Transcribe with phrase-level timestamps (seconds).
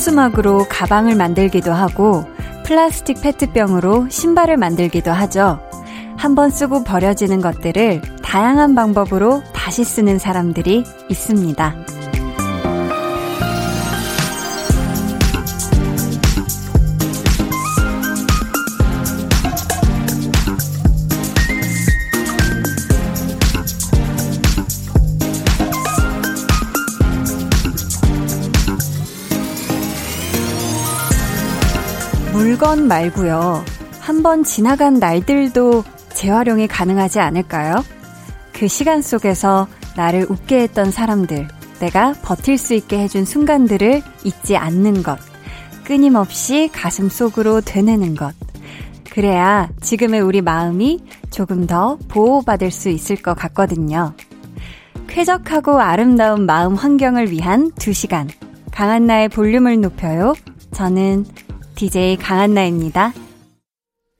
[0.00, 2.24] 현수막으로 가방을 만들기도 하고
[2.64, 5.60] 플라스틱 페트병으로 신발을 만들기도 하죠.
[6.16, 11.99] 한번 쓰고 버려지는 것들을 다양한 방법으로 다시 쓰는 사람들이 있습니다.
[32.60, 33.64] 물건 말고요.
[34.00, 35.82] 한번 지나간 날들도
[36.12, 37.82] 재활용이 가능하지 않을까요?
[38.52, 45.02] 그 시간 속에서 나를 웃게 했던 사람들, 내가 버틸 수 있게 해준 순간들을 잊지 않는
[45.02, 45.18] 것,
[45.84, 48.34] 끊임없이 가슴 속으로 되뇌는 것.
[49.10, 54.12] 그래야 지금의 우리 마음이 조금 더 보호받을 수 있을 것 같거든요.
[55.08, 58.28] 쾌적하고 아름다운 마음 환경을 위한 2시간.
[58.70, 60.34] 강한나의 볼륨을 높여요.
[60.72, 61.24] 저는
[61.80, 63.14] DJ 강한나입니다.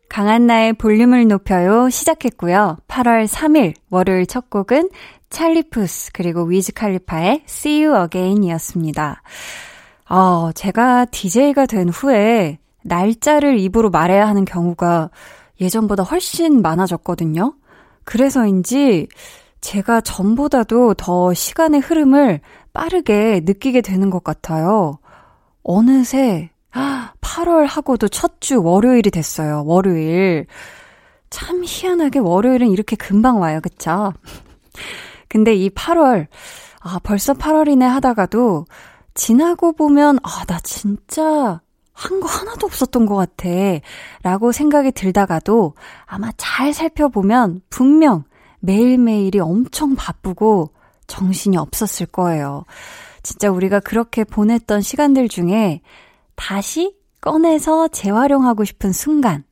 [0.09, 2.79] 강한나의 볼륨을 높여요 시작했고요.
[2.89, 4.89] 8월 3일 월요일 첫 곡은
[5.29, 9.21] 찰리푸스 그리고 위즈 칼리파의 See You Again 이었습니다.
[10.09, 15.11] 어, 제가 DJ가 된 후에 날짜를 입으로 말해야 하는 경우가
[15.61, 17.53] 예전보다 훨씬 많아졌거든요.
[18.05, 19.07] 그래서인지
[19.61, 22.41] 제가 전보다도 더 시간의 흐름을
[22.73, 24.99] 빠르게 느끼게 되는 것 같아요.
[25.63, 26.49] 어느새
[27.41, 29.63] 8월 하고도 첫 주 월요일이 됐어요.
[29.67, 30.47] 월요일.
[31.31, 33.61] 참 희한하게 월요일은 이렇게 금방 와요.
[33.63, 34.13] 그쵸?
[35.29, 36.27] 근데 이 8월,
[36.81, 38.65] 아, 벌써 8월이네 하다가도
[39.15, 41.61] 지나고 보면, 아, 나 진짜
[41.93, 43.49] 한 거 하나도 없었던 것 같아.
[44.23, 45.75] 라고 생각이 들다가도
[46.07, 48.25] 아마 잘 살펴보면 분명
[48.61, 50.73] 매일매일이 엄청 바쁘고
[51.07, 52.65] 정신이 없었을 거예요.
[53.23, 55.83] 진짜 우리가 그렇게 보냈던 시간들 중에
[56.37, 59.45] 다시 꺼내서 재활용하고 싶은 순간,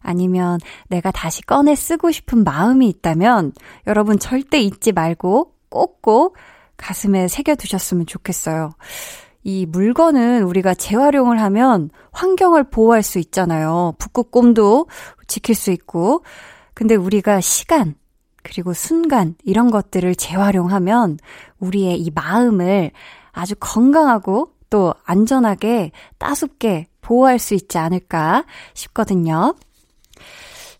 [0.00, 0.58] 아니면
[0.88, 3.52] 내가 다시 꺼내 쓰고 싶은 마음이 있다면
[3.86, 6.36] 여러분 절대 잊지 말고 꼭꼭
[6.76, 8.70] 가슴에 새겨두셨으면 좋겠어요.
[9.42, 13.94] 이 물건은 우리가 재활용을 하면 환경을 보호할 수 있잖아요.
[13.98, 14.88] 북극곰도
[15.26, 16.24] 지킬 수 있고.
[16.74, 17.94] 근데 우리가 시간,
[18.42, 21.18] 그리고 순간, 이런 것들을 재활용하면
[21.58, 22.92] 우리의 이 마음을
[23.32, 29.54] 아주 건강하고 또 안전하게 따숩게 보호할 수 있지 않을까 싶거든요.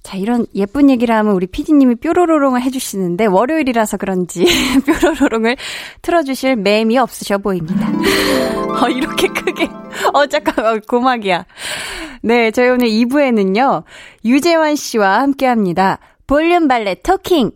[0.03, 4.47] 자, 이런 예쁜 얘기를 하면 우리 피디님이 뾰로로롱을 해주시는데, 월요일이라서 그런지
[4.87, 5.57] 뾰로로롱을
[6.03, 7.89] 틀어주실 매임이 없으셔 보입니다.
[8.81, 9.69] 어, 이렇게 크게.
[10.15, 11.45] 어, 잠깐, 어, 고막이야.
[12.23, 13.83] 네, 저희 오늘 2부에는요,
[14.25, 15.99] 유재환 씨와 함께 합니다.
[16.29, 17.53] 볼륨 valet talking!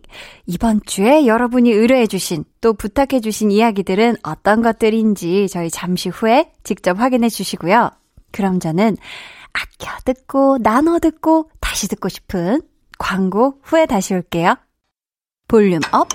[0.47, 7.91] 이번 주에 여러분이 의뢰해주신 또 부탁해주신 이야기들은 어떤 것들인지 저희 잠시 후에 직접 확인해 주시고요.
[8.31, 8.97] 그럼 저는
[9.53, 12.61] 아껴 듣고 나눠 듣고 다시 듣고 싶은
[12.97, 14.55] 광고 후에 다시 올게요.
[15.47, 16.07] volume up,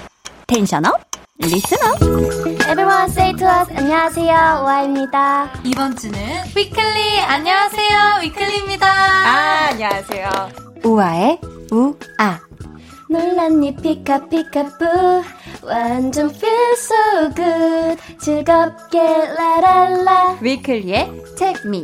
[0.49, 1.01] tension up,
[1.39, 2.03] listen up.
[2.03, 5.61] Everyone say to us 안녕하세요 우아입니다.
[5.65, 6.19] 이번 주는
[6.57, 8.87] 위클리 안녕하세요 위클리입니다.
[8.89, 10.29] 아 안녕하세요.
[10.85, 11.41] 우아의
[11.71, 12.48] 우아.
[13.11, 14.85] 놀랐니 peek-a-peek-a-boo
[15.65, 18.19] 완전 feel so good.
[18.19, 20.39] 즐겁게 라랄라.
[20.41, 21.83] 위클리의 Tag Me.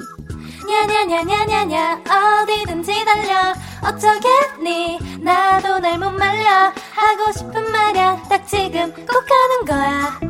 [0.68, 2.02] 냐냐냐냐냐냐.
[2.04, 3.54] 어디든지 달려.
[3.82, 4.98] 어쩌겠니?
[5.22, 6.72] 나도 날 못 말려.
[6.94, 10.20] 하고 싶은 말야 딱 지금 꼭 하는 거야.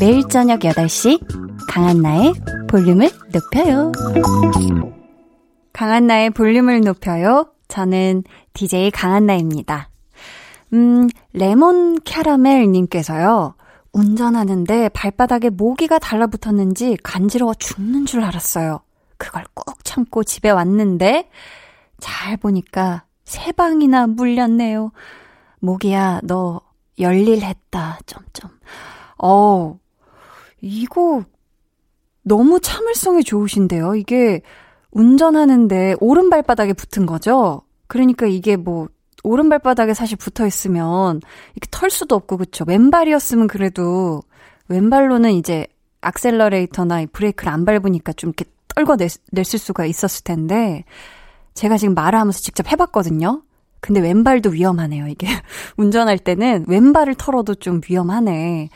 [0.00, 1.20] 매일 저녁 8시
[1.68, 2.34] 강한나의
[2.68, 3.92] 볼륨을 높여요.
[5.72, 8.22] 강한나의 볼륨을 높여요 저는
[8.52, 9.88] DJ 강한나입니다.
[10.74, 13.54] 음, 레몬 캐러멜님께서요.
[13.94, 18.80] 운전하는데 발바닥에 모기가 달라붙었는지 간지러워 죽는 줄 알았어요.
[19.16, 21.30] 그걸 꾹 참고 집에 왔는데
[21.98, 24.92] 잘 보니까 세 방이나 물렸네요.
[25.60, 26.60] 모기야, 너
[26.98, 28.00] 열일했다.
[28.04, 28.50] 점점.
[29.16, 29.78] 어,
[30.60, 31.24] 이거
[32.22, 33.94] 너무 참을성이 좋으신데요.
[33.94, 34.42] 이게
[34.92, 37.62] 운전하는데 오른 발바닥에 붙은 거죠?
[37.88, 38.88] 그러니까 이게 뭐,
[39.24, 41.20] 오른 발바닥에 사실 붙어 있으면
[41.54, 42.64] 이렇게 털 수도 없고, 그쵸?
[42.66, 44.22] 왼발이었으면 그래도,
[44.68, 45.66] 왼발로는 이제
[46.00, 48.44] 악셀러레이터나 브레이크를 안 밟으니까 좀 이렇게
[48.74, 48.96] 떨궈
[49.32, 50.84] 냈을 수가 있었을 텐데,
[51.54, 53.42] 제가 지금 말을 하면서 직접 해봤거든요?
[53.80, 55.26] 근데 왼발도 위험하네요, 이게.
[55.76, 58.68] 운전할 때는 왼발을 털어도 좀 위험하네.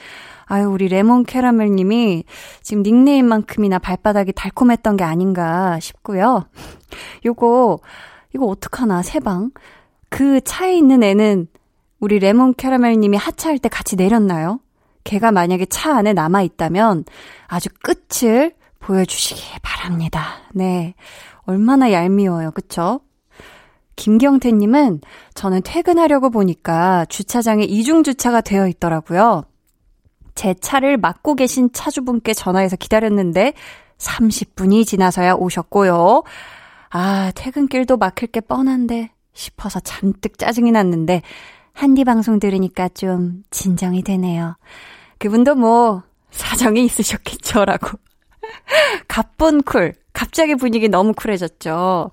[0.46, 2.24] 아유, 우리 레몬 캐러멜 님이
[2.62, 6.46] 지금 닉네임만큼이나 발바닥이 달콤했던 게 아닌가 싶고요.
[7.24, 7.80] 요거,
[8.34, 9.50] 이거 어떡하나, 세방.
[10.08, 11.48] 그 차에 있는 애는
[11.98, 14.60] 우리 레몬 캐러멜 님이 하차할 때 같이 내렸나요?
[15.02, 17.04] 걔가 만약에 차 안에 남아 있다면
[17.48, 20.42] 아주 끝을 보여주시기 바랍니다.
[20.52, 20.94] 네.
[21.42, 22.52] 얼마나 얄미워요.
[22.52, 23.00] 그쵸?
[23.96, 25.00] 김경태님은
[25.34, 29.44] 저는 퇴근하려고 보니까 주차장에 이중주차가 되어 있더라고요.
[30.36, 33.54] 제 차를 막고 계신 차주분께 전화해서 기다렸는데
[33.98, 36.22] 30분이 지나서야 오셨고요.
[36.90, 41.22] 아, 퇴근길도 막힐 게 뻔한데 싶어서 잔뜩 짜증이 났는데
[41.72, 44.56] 한디 방송 들으니까 좀 진정이 되네요.
[45.18, 47.98] 그분도 뭐 사정이 있으셨겠죠라고.
[49.08, 49.94] 갑분 쿨.
[50.12, 52.10] 갑자기 분위기 너무 쿨해졌죠.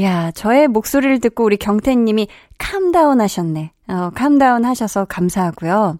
[0.00, 2.28] 야, 저의 목소리를 듣고 우리 경태님이
[2.58, 3.72] calm down 하셨네.
[3.88, 5.98] 어, calm down 하셔서 감사하고요.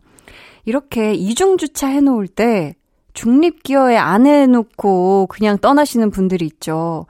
[0.64, 2.74] 이렇게 이중주차 해놓을 때
[3.12, 7.06] 중립기어에 안 해놓고 그냥 떠나시는 분들이 있죠.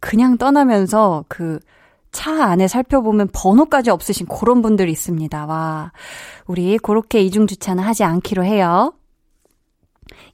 [0.00, 1.60] 그냥 떠나면서 그
[2.16, 5.44] 차 안에 살펴보면 번호까지 없으신 그런 분들이 있습니다.
[5.44, 5.92] 와.
[6.46, 8.94] 우리 그렇게 이중주차는 하지 않기로 해요.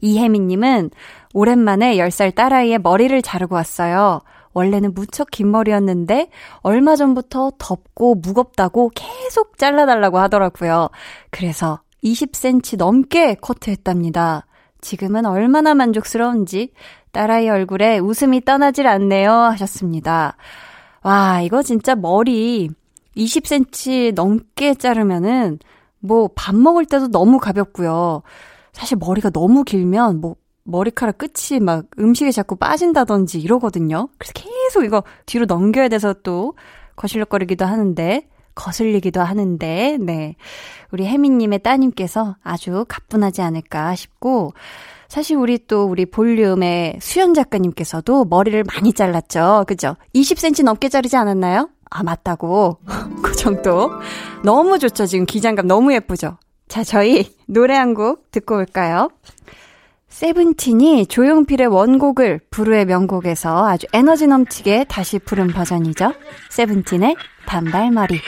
[0.00, 0.90] 이혜민님은
[1.34, 4.20] 오랜만에 10살 딸아이의 머리를 자르고 왔어요.
[4.52, 6.28] 원래는 무척 긴 머리였는데
[6.58, 10.88] 얼마 전부터 덥고 무겁다고 계속 잘라달라고 하더라고요.
[11.30, 14.46] 그래서 20cm 넘게 커트했답니다.
[14.80, 16.72] 지금은 얼마나 만족스러운지
[17.12, 20.36] 딸아이 얼굴에 웃음이 떠나질 않네요 하셨습니다.
[21.02, 22.70] 와, 이거 진짜 머리
[23.16, 25.58] 20cm 넘게 자르면은
[26.00, 28.22] 뭐 밥 먹을 때도 너무 가볍고요.
[28.72, 34.08] 사실 머리가 너무 길면 뭐 머리카락 끝이 막 음식에 자꾸 빠진다든지 이러거든요.
[34.18, 36.54] 그래서 계속 이거 뒤로 넘겨야 돼서 또
[36.96, 40.36] 거실거리기도 하는데, 거슬리기도 하는데, 네.
[40.92, 44.52] 우리 혜미님의 따님께서 아주 가뿐하지 않을까 싶고,
[45.08, 49.64] 사실 우리 또 우리 볼륨의 수연 작가님께서도 머리를 많이 잘랐죠.
[49.66, 49.96] 그죠?
[50.14, 51.68] 20cm 넘게 자르지 않았나요?
[51.90, 52.78] 아, 맞다고.
[53.22, 53.90] 그 정도.
[54.42, 55.04] 너무 좋죠.
[55.06, 56.38] 지금 기장감 너무 예쁘죠?
[56.68, 59.10] 자, 저희 노래 한 곡 듣고 올까요?
[60.12, 66.12] 세븐틴이 조용필의 원곡을 부르의 명곡에서 아주 에너지 넘치게 다시 부른 버전이죠.
[66.50, 67.16] 세븐틴의
[67.46, 68.20] 단발머리.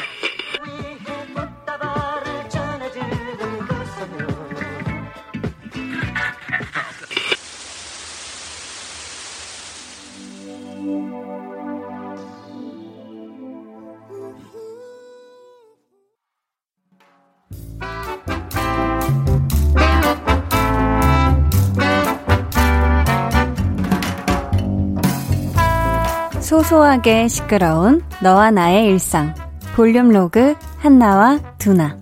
[26.54, 29.34] 소소하게 시끄러운 너와 나의 일상.
[29.74, 31.98] 볼륨 로그 한나와 두나.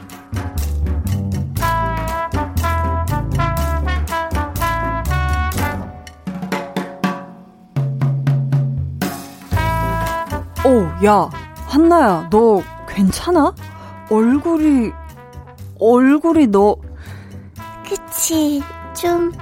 [10.66, 11.30] 오, 야,
[11.68, 13.54] 한나야, 너 괜찮아?
[14.10, 14.92] 얼굴이,
[15.80, 16.76] 얼굴이 너.
[17.88, 18.62] 그치,
[18.92, 19.32] 좀,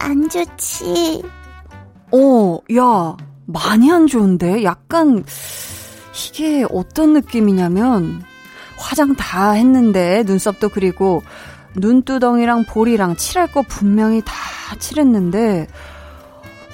[0.00, 1.22] 안 좋지.
[2.10, 4.64] 어, 야, 많이 안 좋은데?
[4.64, 5.24] 약간,
[6.12, 8.22] 이게 어떤 느낌이냐면,
[8.76, 11.22] 화장 다 했는데, 눈썹도 그리고,
[11.76, 14.34] 눈두덩이랑 볼이랑 칠할 거 분명히 다
[14.78, 15.68] 칠했는데,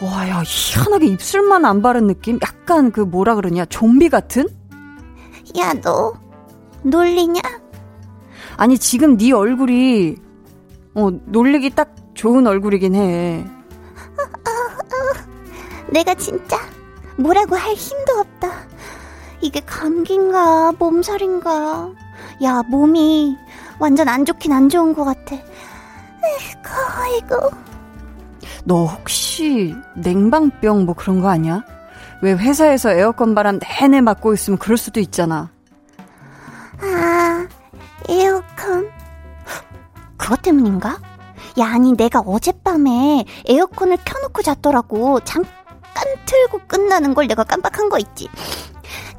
[0.02, 2.38] 와, 야, 희한하게 입술만 안 바른 느낌?
[2.42, 4.48] 약간 그 뭐라 그러냐, 좀비 같은?
[5.58, 6.14] 야, 너,
[6.82, 7.40] 놀리냐?
[8.56, 10.16] 아니, 지금 네 얼굴이,
[10.94, 13.44] 어, 놀리기 딱 좋은 얼굴이긴 해.
[15.92, 16.58] 내가 진짜
[17.16, 18.50] 뭐라고 할 힘도 없다.
[19.40, 21.90] 이게 감기인가 몸살인가.
[22.42, 23.36] 야 몸이
[23.78, 25.34] 완전 안 좋긴 안 좋은 것 같아.
[25.34, 27.50] 에이구 아이고.
[28.64, 31.62] 너 혹시 냉방병 뭐 그런 거 아니야?
[32.22, 35.50] 왜 회사에서 에어컨 바람 내내 맞고 있으면 그럴 수도 있잖아.
[36.80, 37.46] 아
[38.08, 38.88] 에어컨
[40.16, 41.00] 그것 때문인가?
[41.58, 45.20] 야 아니 내가 어젯밤에 에어컨을 켜놓고 잤더라고.
[45.20, 45.61] 잠깐
[45.94, 48.28] 잠깐 틀고 끝나는 걸 내가 깜빡한 거 있지.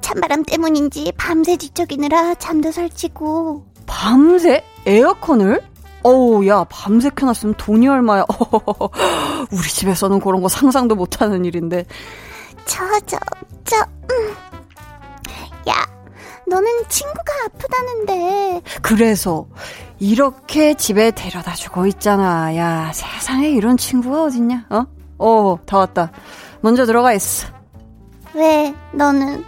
[0.01, 3.65] 찬바람 때문인지 밤새 뒤척이느라 잠도 설치고.
[3.85, 4.63] 밤새?
[4.85, 5.61] 에어컨을?
[6.03, 8.25] 어우, 야, 밤새 켜놨으면 돈이 얼마야.
[9.51, 11.85] 우리 집에서는 그런 거 상상도 못하는 일인데.
[12.65, 13.17] 저, 저,
[13.63, 14.35] 저, 음.
[15.69, 15.73] 야,
[16.47, 18.61] 너는 친구가 아프다는데.
[18.81, 19.45] 그래서,
[19.99, 22.53] 이렇게 집에 데려다 주고 있잖아.
[22.57, 24.85] 야, 세상에 이런 친구가 어딨냐, 어?
[25.19, 26.11] 어, 다 왔다.
[26.63, 27.47] 먼저 들어가 있어.
[28.33, 29.43] 왜, 너는?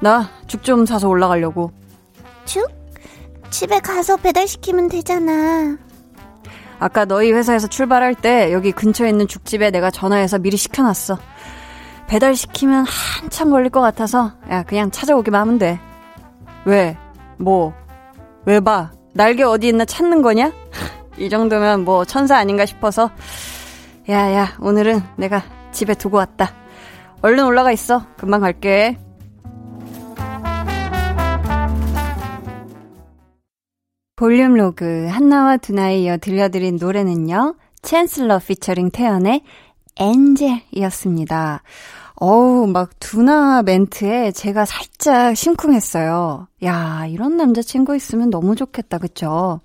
[0.00, 1.70] 나 죽 좀 사서 올라가려고.
[2.44, 2.66] 죽?
[3.50, 5.76] 집에 가서 배달시키면 되잖아.
[6.78, 11.18] 아까 너희 회사에서 출발할 때 여기 근처에 있는 죽집에 내가 전화해서 미리 시켜놨어.
[12.08, 15.78] 배달시키면 한참 걸릴 것 같아서 야 그냥 찾아오기만 하면 돼.
[16.64, 16.96] 왜?
[17.38, 17.72] 뭐?
[18.46, 18.90] 왜 봐?
[19.14, 20.50] 날개 어디 있나 찾는 거냐?
[21.18, 23.10] 이 정도면 뭐 천사 아닌가 싶어서
[24.08, 26.54] 야야 오늘은 내가 집에 두고 왔다.
[27.22, 28.06] 얼른 올라가 있어.
[28.16, 28.96] 금방 갈게.
[34.16, 37.56] 볼륨 로그 한나와 두나에 이어 들려드린 노래는요.
[37.82, 39.42] 챈슬러 피처링 태연의
[39.96, 41.62] 엔젤이었습니다.
[42.16, 46.46] 어우, 막 두나 멘트에 제가 살짝 심쿵했어요.
[46.64, 49.60] 야, 이런 남자친구 있으면 너무 좋겠다, 그쵸?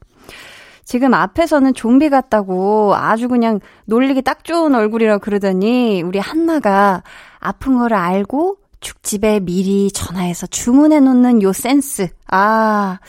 [0.88, 7.03] 지금 앞에서는 좀비 같다고 아주 그냥 놀리기 딱 좋은 얼굴이라 그러더니 우리 한나가
[7.39, 12.08] 아픈 거를 알고 죽집에 미리 전화해서 주문해 놓는 요 센스.
[12.32, 13.00] 아,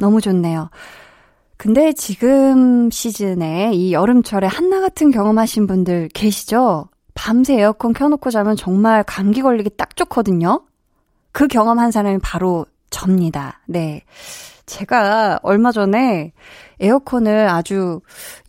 [0.00, 0.68] 너무 좋네요.
[1.56, 6.88] 근데 지금 시즌에 이 여름철에 한나 같은 경험하신 분들 계시죠?
[7.14, 10.64] 밤새 에어컨 켜놓고 자면 정말 감기 걸리기 딱 좋거든요?
[11.30, 13.60] 그 경험한 사람이 바로 접니다.
[13.68, 14.02] 네.
[14.66, 16.32] 제가 얼마 전에
[16.80, 18.00] 에어컨을 아주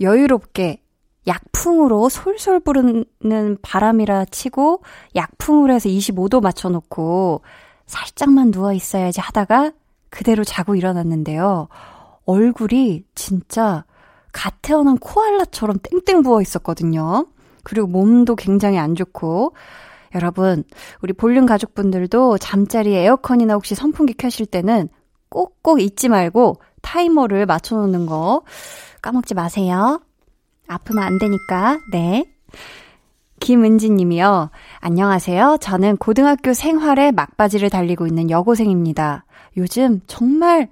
[0.02, 0.82] 여유롭게
[1.28, 4.82] 약풍으로 솔솔 부르는 바람이라 치고
[5.16, 7.42] 약풍으로 해서 25도 맞춰놓고
[7.86, 9.72] 살짝만 누워 있어야지 하다가
[10.10, 11.68] 그대로 자고 일어났는데요.
[12.26, 13.86] 얼굴이 진짜
[14.32, 17.28] 갓 태어난 코알라처럼 땡땡 부어 있었거든요.
[17.64, 19.54] 그리고 몸도 굉장히 안 좋고.
[20.16, 20.64] 여러분,
[21.02, 24.88] 우리 볼륨 가족분들도 잠자리에 에어컨이나 혹시 선풍기 켜실 때는
[25.30, 28.44] 꼭꼭 잊지 말고 타이머를 맞춰놓는 거
[29.02, 30.02] 까먹지 마세요.
[30.68, 32.26] 아프면 안 되니까, 네.
[33.42, 34.50] 김은지 님이요.
[34.80, 35.58] 안녕하세요.
[35.60, 39.26] 저는 고등학교 생활에 막바지를 달리고 있는 여고생입니다.
[39.58, 40.70] 요즘 정말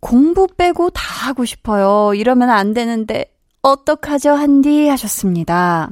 [0.00, 2.12] 공부 빼고 다 하고 싶어요.
[2.14, 4.88] 이러면 안 되는데, 어떡하죠, 한디?
[4.88, 5.88] 하셨습니다.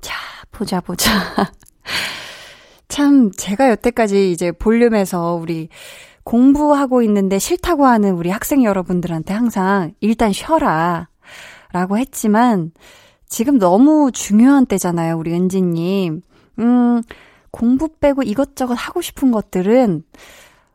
[0.00, 0.14] 자,
[0.50, 1.10] 보자, 보자.
[2.88, 5.68] 참, 제가 여태까지 이제 볼륨에서 우리
[6.28, 11.08] 공부하고 있는데 싫다고 하는 우리 학생 여러분들한테 항상 일단 쉬어라.
[11.72, 12.72] 라고 했지만,
[13.26, 16.20] 지금 너무 중요한 때잖아요, 우리 은지님.
[16.58, 17.02] 음,
[17.50, 20.02] 공부 빼고 이것저것 하고 싶은 것들은,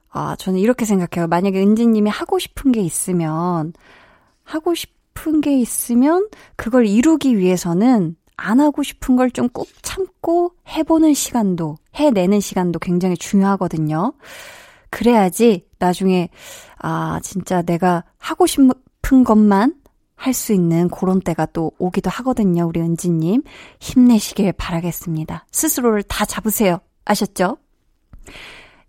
[0.09, 1.27] 아, 저는 이렇게 생각해요.
[1.27, 3.73] 만약에 은지님이 하고 싶은 게 있으면,
[4.43, 11.13] 하고 싶은 게 있으면, 그걸 이루기 위해서는 안 하고 싶은 걸 좀 꾹 참고 해보는
[11.13, 14.13] 시간도, 해내는 시간도 굉장히 중요하거든요.
[14.93, 16.29] 그래야지 나중에,
[16.77, 19.73] 아, 진짜 내가 하고 싶은 것만
[20.15, 22.65] 할 수 있는 그런 때가 또 오기도 하거든요.
[22.67, 23.41] 우리 은지님.
[23.81, 25.45] 힘내시길 바라겠습니다.
[25.51, 26.77] 스스로를 다 잡으세요.
[27.05, 27.57] 아셨죠?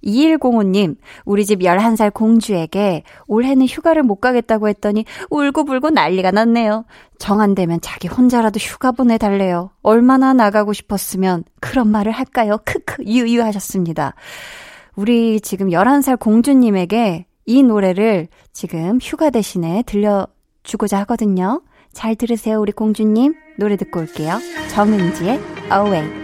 [0.04, 6.84] 2105님, 우리 집 11살 공주에게 올해는 휴가를 못 가겠다고 했더니 울고불고 난리가 났네요.
[7.18, 9.70] 정 안 되면 자기 혼자라도 휴가 보내달래요.
[9.82, 12.58] 얼마나 나가고 싶었으면 그런 말을 할까요?
[12.66, 14.14] 크크, 유유 하셨습니다.
[14.96, 21.62] 우리 지금 11살 공주님에게 이 노래를 지금 휴가 대신에 들려주고자 하거든요.
[21.92, 23.34] 잘 들으세요, 우리 공주님.
[23.58, 24.38] 노래 듣고 올게요.
[24.70, 25.40] 정은지의
[25.72, 26.24] Away.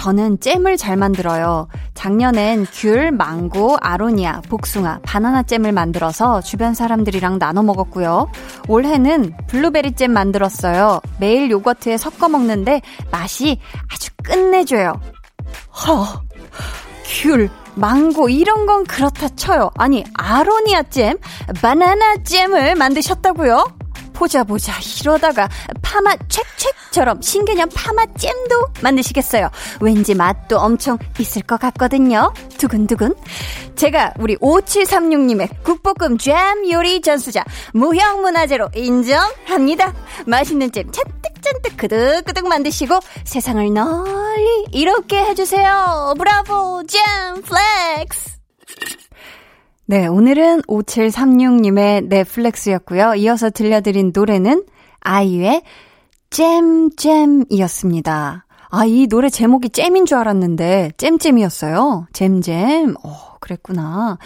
[0.00, 1.68] 저는 잼을 잘 만들어요.
[1.92, 8.30] 작년엔 귤, 망고, 아로니아, 복숭아, 바나나 잼을 만들어서 주변 사람들이랑 나눠 먹었고요.
[8.66, 11.02] 올해는 블루베리 잼 만들었어요.
[11.18, 12.80] 매일 요거트에 섞어 먹는데
[13.10, 13.58] 맛이
[13.92, 14.94] 아주 끝내줘요.
[15.86, 16.22] 허,
[17.04, 19.70] 귤, 망고 이런 건 그렇다 쳐요.
[19.76, 21.18] 아니 아로니아 잼,
[21.60, 23.79] 바나나 잼을 만드셨다고요?
[24.20, 25.48] 보자 보자 이러다가
[25.80, 29.48] 파마 책책처럼 신개념 파마 잼도 만드시겠어요.
[29.80, 32.30] 왠지 맛도 엄청 있을 것 같거든요.
[32.58, 33.14] 두근두근.
[33.76, 39.94] 제가 우리 5736님의 국볶음 잼 요리 전수자 무형문화재로 인정합니다.
[40.26, 46.12] 맛있는 잼 잔뜩잔뜩 그득그득 만드시고 세상을 널리 이롭게 해주세요.
[46.18, 48.38] 브라보 잼 flex.
[49.90, 53.16] 네, 오늘은 5736님의 잼 flex였고요.
[53.16, 54.64] 이어서 들려드린 노래는
[55.00, 55.64] 아이유의
[56.30, 58.06] 잼잼이었습니다.
[58.68, 62.06] 아, 이 노래 제목이 잼인 줄 알았는데 잼잼이었어요.
[62.12, 62.94] 잼잼.
[63.02, 64.18] 어, 그랬구나.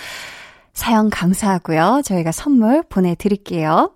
[0.74, 2.02] 사연 감사하고요.
[2.04, 3.94] 저희가 선물 보내드릴게요.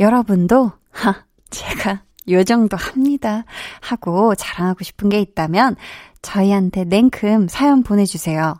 [0.00, 3.44] 여러분도 하, 제가 요 정도 합니다.
[3.82, 5.76] 하고 자랑하고 싶은 게 있다면
[6.22, 8.54] 저희한테 냉큼 사연 보내주세요.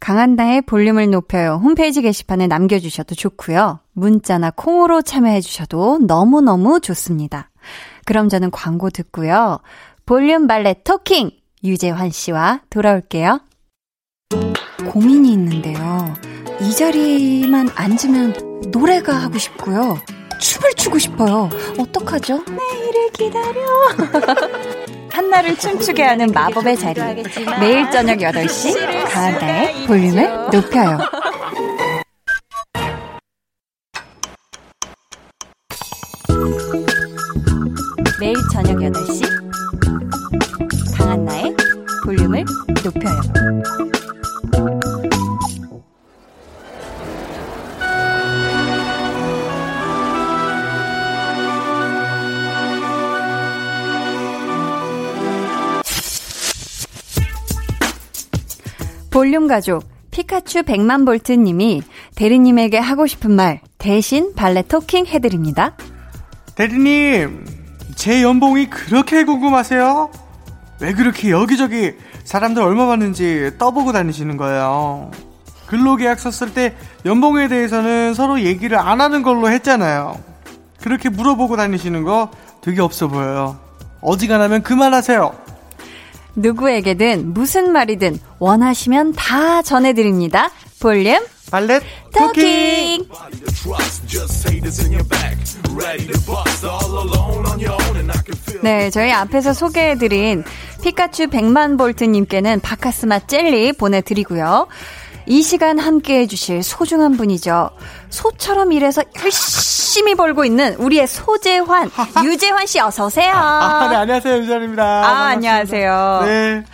[0.00, 1.60] 강한나의 볼륨을 높여요.
[1.62, 3.80] 홈페이지 게시판에 남겨주셔도 좋고요.
[3.92, 7.50] 문자나 콩으로 참여해주셔도 너무너무 좋습니다.
[8.04, 9.60] 그럼 저는 광고 듣고요.
[10.04, 11.30] 볼륨 발레 토킹!
[11.64, 13.40] 유재환 씨와 돌아올게요.
[14.90, 16.14] 고민이 있는데요.
[16.60, 19.98] 이 자리만 앉으면 노래가 하고 싶고요.
[20.40, 21.48] 춤을 추고 싶어요.
[21.78, 22.44] 어떡하죠?
[22.44, 23.60] 내일을 기다려.
[25.26, 27.00] 한나를 춤추게 하는 마법의 자리.
[27.60, 30.98] 매일 저녁 8시 강한나의 볼륨을 높여요.
[38.20, 39.26] 매일 저녁 8시
[40.96, 41.56] 강한나의
[42.04, 42.44] 볼륨을
[42.84, 43.20] 높여요.
[59.26, 61.82] 볼륨 가족 피카츄 100만 볼트 님이
[62.14, 65.76] 대리님에게 하고 싶은 말 대신 발레 토킹 해드립니다.
[66.54, 67.44] 대리님,
[67.96, 70.10] 제 연봉이 그렇게 궁금하세요?
[70.80, 75.10] 왜 그렇게 여기저기 사람들 얼마 받는지 떠보고 다니시는 거예요?
[75.66, 80.20] 근로계약 썼을 때 연봉에 대해서는 서로 얘기를 안 하는 걸로 했잖아요.
[80.80, 83.58] 그렇게 물어보고 다니시는 거 되게 없어 보여요.
[84.02, 85.45] 어지간하면 그만하세요.
[86.36, 90.50] 누구에게든 무슨 말이든 원하시면 다 전해드립니다.
[90.80, 93.08] 볼륨 발렛 토킹!
[98.62, 100.44] 네, 저희 앞에서 소개해드린
[100.82, 104.66] 피카츄 100만 볼트님께는 바카스마 젤리 보내드리고요.
[105.26, 107.70] 이 시간 함께 해주실 소중한 분이죠.
[108.10, 111.90] 소처럼 일해서 열심히 벌고 있는 우리의 소재환,
[112.24, 113.32] 유재환 씨 어서오세요.
[113.34, 114.38] 아, 네, 안녕하세요.
[114.38, 114.82] 유재환입니다.
[114.84, 115.28] 아, 반갑습니다.
[115.28, 116.20] 안녕하세요.
[116.24, 116.64] 네.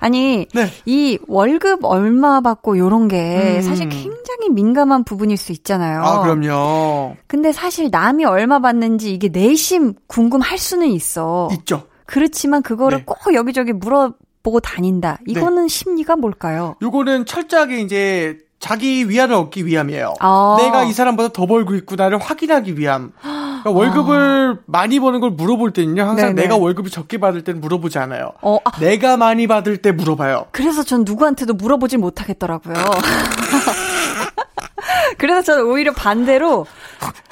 [0.00, 0.70] 아니, 네.
[0.84, 3.62] 이 월급 얼마 받고 요런 게 음.
[3.62, 6.02] 사실 굉장히 민감한 부분일 수 있잖아요.
[6.02, 7.16] 아, 그럼요.
[7.26, 11.48] 근데 사실 남이 얼마 받는지 이게 내심 궁금할 수는 있어.
[11.52, 11.84] 있죠.
[12.04, 13.04] 그렇지만 그거를 네.
[13.06, 14.12] 꼭 여기저기 물어
[14.44, 15.18] 보고 다닌다.
[15.26, 16.76] 이거는 심리가 뭘까요?
[16.82, 20.14] 요거는 철저하게 이제 자기 위안을 얻기 위함이에요.
[20.20, 20.56] 아.
[20.60, 23.12] 내가 이 사람보다 더 벌고 있구나를 확인하기 위함.
[23.20, 26.28] 그러니까 월급을 많이 버는 걸 물어볼 때는요, 항상 아.
[26.28, 26.42] 네네.
[26.42, 28.32] 내가 월급이 적게 받을 때는 물어보지 않아요.
[28.42, 30.46] 어, 아, 내가 많이 받을 때 물어봐요.
[30.52, 32.74] 그래서 전 누구한테도 물어보질 못하겠더라고요.
[35.16, 36.66] 그래서 저는 오히려 반대로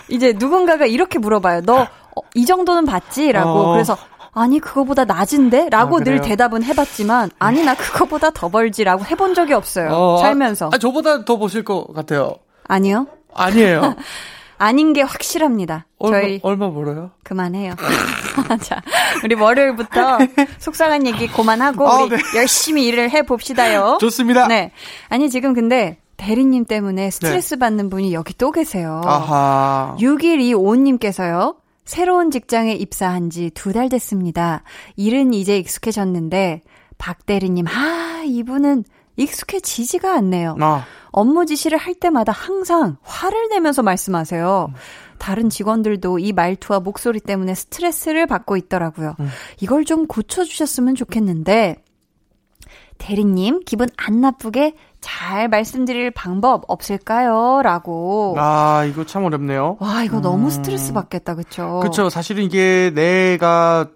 [0.08, 1.62] 이제 누군가가 이렇게 물어봐요.
[1.62, 1.86] 너
[2.34, 3.32] 이 정도는 받지?
[3.32, 3.50] 라고.
[3.50, 3.72] 어.
[3.72, 3.96] 그래서
[4.34, 5.68] 아니 그거보다 낮은데?
[5.70, 6.20] 라고 아, 늘?
[6.20, 9.90] 대답은 해봤지만 아니 나 그거보다 더 벌지라고 해본 적이 없어요.
[9.90, 10.66] 어, 살면서.
[10.66, 12.36] 아, 아, 저보다 더 보실 것 같아요.
[12.66, 13.06] 아니요.
[13.34, 13.94] 아니에요.
[14.56, 15.86] 아닌 게 확실합니다.
[15.98, 17.10] 얼마, 저희 얼마 벌어요?
[17.24, 17.74] 그만해요.
[18.62, 18.80] 자,
[19.24, 20.18] 우리 월요일부터
[20.58, 22.22] 속상한 얘기 그만하고 아, 우리 네.
[22.36, 23.98] 열심히 일을 해 봅시다요.
[24.00, 24.46] 좋습니다.
[24.46, 24.70] 네.
[25.08, 29.00] 아니 지금 근데 대리님 때문에 스트레스 받는 분이 여기 또 계세요.
[29.02, 29.10] 네.
[29.10, 29.96] 아하.
[29.98, 31.56] 6125님께서요.
[31.84, 34.62] 새로운 직장에 입사한 지 두 달 됐습니다.
[34.96, 36.62] 일은 이제 익숙해졌는데
[36.98, 38.84] 박 대리님 아 이분은
[39.16, 40.56] 익숙해지지가 않네요.
[40.60, 44.72] 아, 업무 지시를 할 때마다 항상 화를 내면서 말씀하세요.
[45.18, 49.14] 다른 직원들도 이 말투와 목소리 때문에 스트레스를 받고 있더라고요.
[49.60, 51.76] 이걸 좀 고쳐주셨으면 좋겠는데,
[53.02, 57.60] 대리님, 기분 안 나쁘게 잘 말씀드릴 방법 없을까요?
[57.64, 58.36] 라고.
[58.38, 59.76] 아, 이거 참 어렵네요.
[59.80, 61.80] 와, 이거 너무 스트레스 받겠다, 그쵸?
[61.82, 62.08] 그쵸.
[62.08, 63.88] 사실은 이게 내가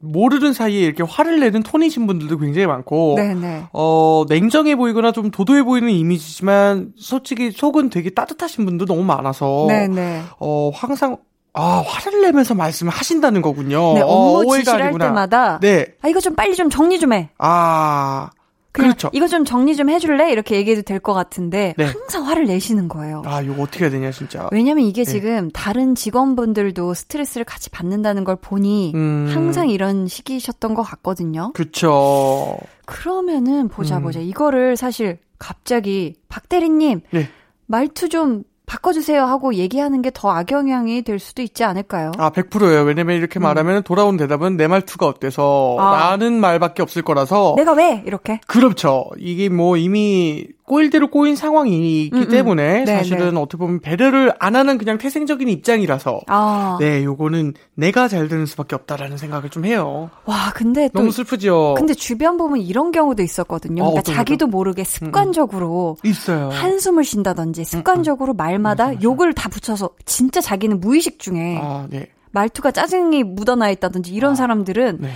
[0.00, 3.14] 모르는 사이에 이렇게 화를 내는 톤이신 분들도 굉장히 많고.
[3.16, 3.68] 네네.
[3.72, 10.24] 어, 냉정해 보이거나 좀 도도해 보이는 이미지지만 솔직히 속은 되게 따뜻하신 분도 너무 많아서 네네.
[10.38, 11.16] 어, 항상
[11.54, 13.94] 아, 화를 내면서 말씀을 하신다는 거군요.
[13.94, 14.98] 네, 어, 업무 오해가 지시를 할.
[14.98, 15.58] 때마다.
[15.60, 15.86] 네.
[16.02, 17.30] 아, 이거 좀 빨리 좀 정리 좀 해.
[17.38, 18.28] 아,
[18.72, 19.10] 그렇죠.
[19.12, 20.30] 이거 좀 정리 좀 해줄래?
[20.30, 21.84] 이렇게 얘기해도 될 것 같은데 네.
[21.84, 23.22] 항상 화를 내시는 거예요.
[23.24, 24.48] 아, 이거 어떻게 해야 되냐, 진짜.
[24.52, 25.10] 왜냐면 이게 네.
[25.10, 29.30] 지금 다른 직원분들도 스트레스를 같이 받는다는 걸 보니 음.
[29.34, 31.52] 항상 이런 시기셨던 것 같거든요.
[31.54, 32.56] 그쵸.
[32.86, 34.02] 그러면은 보자 음.
[34.02, 34.20] 보자.
[34.20, 37.28] 이거를 사실 갑자기 박 대리님 네.
[37.66, 42.12] 말투 좀 바꿔주세요 하고 얘기하는 게 더 악영향이 될 수도 있지 않을까요?
[42.18, 42.82] 아, 100%예요.
[42.82, 45.80] 왜냐면 이렇게 말하면 돌아온 대답은 내 말투가 어때서 음.
[45.80, 46.10] 아.
[46.10, 48.40] 라는 말밖에 없을 거라서 내가 왜 이렇게?
[48.46, 49.06] 그렇죠.
[49.18, 52.28] 이게 뭐 이미 꼬일 대로 꼬인 상황이 있기 음, 음.
[52.28, 53.40] 때문에 네, 사실은 네.
[53.40, 58.76] 어떻게 보면 배려를 안 하는 그냥 태생적인 입장이라서 아, 네, 요거는 내가 잘 되는 수밖에
[58.76, 60.10] 없다라는 생각을 좀 해요.
[60.26, 61.74] 와 근데 또 너무 슬프죠.
[61.76, 63.82] 근데 주변 보면 이런 경우도 있었거든요.
[63.82, 66.50] 어, 그러니까 자기도 모르게 습관적으로 있어요.
[66.50, 72.10] 한숨을 쉰다든지 습관적으로 말마다 욕을 다 붙여서 진짜 자기는 무의식 중에 아, 네.
[72.30, 75.10] 말투가 짜증이 묻어나 있다든지 이런 사람들은 네.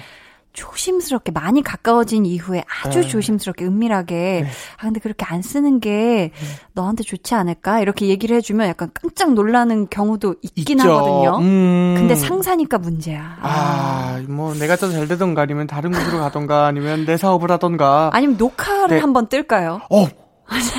[0.54, 3.08] 조심스럽게 많이 가까워진 이후에 아주 네.
[3.08, 4.14] 조심스럽게 은밀하게
[4.44, 4.48] 네.
[4.78, 6.30] 아 근데 그렇게 안 쓰는 게
[6.72, 10.90] 너한테 좋지 않을까 이렇게 얘기를 해주면 약간 깜짝 놀라는 경우도 있긴 있죠.
[10.92, 11.38] 하거든요.
[11.40, 11.94] 음.
[11.98, 13.36] 근데 상사니까 문제야.
[13.42, 18.10] 아, 뭐 내가 더 잘 되던가 아니면 다른 곳으로 가던가 아니면 내 사업을 하던가.
[18.12, 19.00] 아니면 녹화를 네.
[19.00, 19.80] 한번 뜰까요?
[19.90, 20.06] 어,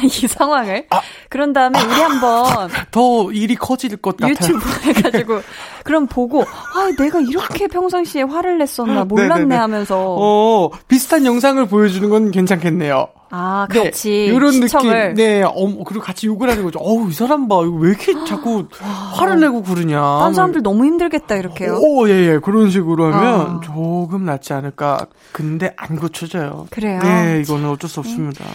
[0.04, 0.88] 이 상황을.
[1.30, 4.32] 그런 다음에 우리 한번 더 일이 커질 것 같아요.
[4.32, 5.42] 유튜브 해가지고
[5.84, 9.56] 그럼 보고 아 내가 이렇게 평상시에 화를 냈었나 몰랐네 네네네.
[9.56, 13.08] 하면서 어, 비슷한 영상을 보여주는 건 괜찮겠네요.
[13.32, 15.16] 아 네, 같이 이런 시청을 느낌.
[15.16, 16.80] 네, 어, 그리고 같이 욕을 하는 거죠.
[16.80, 17.58] 어우, 이 사람 봐.
[17.60, 18.68] 왜 이렇게 자꾸
[19.16, 20.00] 화를 내고 그러냐.
[20.20, 21.80] 딴 사람들 너무 힘들겠다 이렇게요.
[21.82, 22.40] 오, 예, 예.
[22.40, 23.60] 그런 식으로 하면 아.
[23.64, 25.08] 조금 낫지 않을까.
[25.32, 26.68] 근데 안 고쳐져요.
[26.70, 27.00] 그래요?
[27.02, 28.46] 네, 이거는 어쩔 수 없습니다.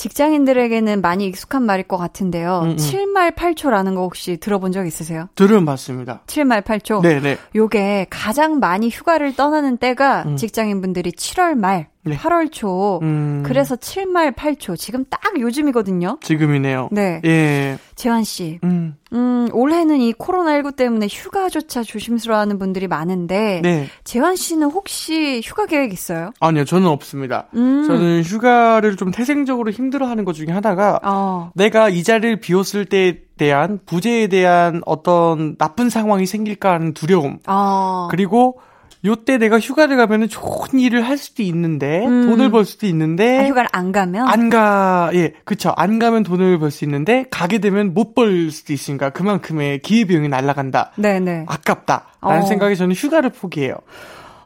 [0.00, 2.60] 직장인들에게는 많이 익숙한 말일 것 같은데요.
[2.64, 2.76] 음, 음.
[2.76, 5.28] 7말 8초라는 거 혹시 들어본 적 있으세요?
[5.34, 6.22] 들어봤습니다.
[6.26, 7.02] 7말 8초.
[7.02, 7.36] 네, 네.
[7.54, 10.36] 요게 가장 많이 휴가를 떠나는 때가 음.
[10.36, 12.16] 직장인분들이 7월 말, 네.
[12.16, 12.98] 8월 초.
[13.02, 14.76] 음, 그래서 7말 8초.
[14.78, 16.18] 지금 딱 요즘이거든요.
[16.22, 16.88] 지금이네요.
[16.92, 17.20] 네.
[17.24, 17.78] 예.
[17.94, 18.58] 재환 씨.
[18.64, 23.88] 음, 음, 올해는 이 코로나19 때문에 휴가조차 조심스러워하는 분들이 많은데 네.
[24.04, 26.30] 재환 씨는 혹시 휴가 계획 있어요?
[26.40, 27.48] 아니요, 저는 없습니다.
[27.54, 27.84] 음.
[27.86, 31.50] 저는 휴가를 좀 태생적으로 힘들어하는 것 중에 하나가 어.
[31.54, 37.38] 내가 이 자리를 비웠을 때에 대한 부재에 대한 어떤 나쁜 상황이 생길까 하는 두려움.
[37.46, 38.08] 어.
[38.10, 38.58] 그리고
[39.04, 42.26] 요때 내가 휴가를 가면은 좋은 일을 할 수도 있는데 음.
[42.28, 45.72] 돈을 벌 수도 있는데 아, 휴가를 안 가면 안 가, 예, 그쵸.
[45.76, 50.90] 안 가면 돈을 벌 수 있는데, 가게 되면 못 벌 수도 있으니까, 그만큼의 기회비용이 날아간다.
[50.96, 51.46] 네네.
[51.48, 52.08] 아깝다.
[52.20, 52.46] 라는 어.
[52.46, 53.76] 생각에 저는 휴가를 포기해요.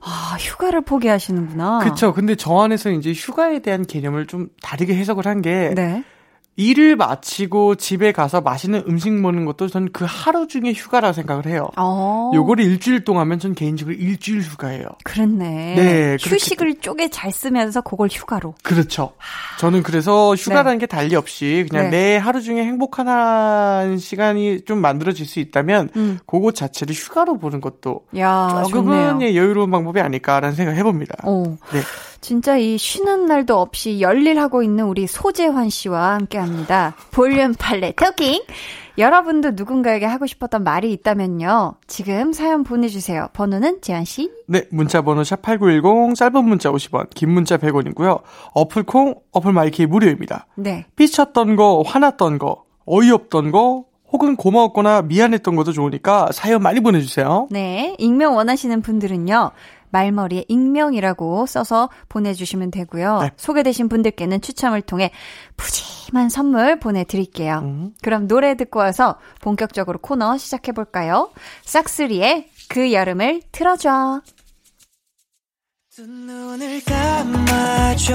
[0.02, 1.78] 아, 휴가를 포기하시는구나.
[1.80, 2.12] 그쵸.
[2.12, 6.04] 근데 저 안에서 이제 휴가에 대한 개념을 좀 다르게 해석을 한 게, 네.
[6.56, 11.68] 일을 마치고 집에 가서 맛있는 음식 먹는 것도 전그 하루 중에 휴가라 생각을 해요.
[11.76, 12.30] 어.
[12.34, 14.84] 요거를 일주일 동안 하면 전 개인적으로 일주일 휴가예요.
[15.02, 15.74] 그렇네.
[15.74, 18.54] 네, 휴식을 쪼개 잘 쓰면서 그걸 휴가로.
[18.62, 19.14] 그렇죠.
[19.58, 22.14] 저는 그래서 휴가라는 게 달리 없이 그냥 네.
[22.14, 26.18] 내 하루 중에 행복한 한 시간이 좀 만들어질 수 있다면 음.
[26.26, 29.22] 그것 자체를 휴가로 보는 것도 야, 조금은.
[29.22, 31.16] 예, 여유로운 방법이 아닐까라는 생각을 해봅니다.
[31.24, 31.56] 어.
[31.72, 31.80] 네.
[32.24, 36.94] 진짜 이 쉬는 날도 없이 열일하고 있는 우리 소재환 씨와 함께 합니다.
[37.10, 38.40] 볼륨 팔레 토킹.
[38.96, 41.74] 여러분도 누군가에게 하고 싶었던 말이 있다면요.
[41.86, 43.28] 지금 사연 보내주세요.
[43.34, 44.32] 번호는 재환 씨.
[44.46, 48.22] 네, 문자 번호 샵8910 짧은 문자 50원, 긴 문자 100원이고요.
[48.54, 50.46] 어플 콩, 어플 myK 무료입니다.
[50.54, 50.86] 네.
[50.96, 53.84] 삐쳤던 거, 화났던 거, 어이없던 거,
[54.14, 57.48] 혹은 고마웠거나 미안했던 것도 좋으니까 사연 많이 보내주세요.
[57.50, 57.96] 네.
[57.98, 59.50] 익명 원하시는 분들은요.
[59.94, 63.20] 말머리에 익명이라고 써서 보내주시면 되고요.
[63.22, 63.30] 네.
[63.36, 65.12] 소개되신 분들께는 추첨을 통해
[65.56, 67.60] 푸짐한 선물 보내드릴게요.
[67.62, 67.94] 음.
[68.02, 71.30] 그럼 노래 듣고 와서 본격적으로 코너 시작해볼까요?
[71.62, 74.20] 싹스리의 그 여름을 틀어줘.
[75.94, 78.14] 두 눈을 감아줘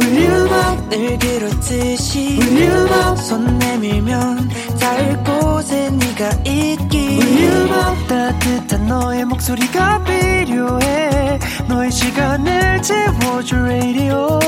[0.00, 4.48] 울륨업 늘 그렇듯이 울륨업 손 내밀면
[4.80, 14.38] 닿을 곳 에 네가 있기 울륨업 따뜻한 너의 목소리가 필요해 너의 시간을 채워줄 radio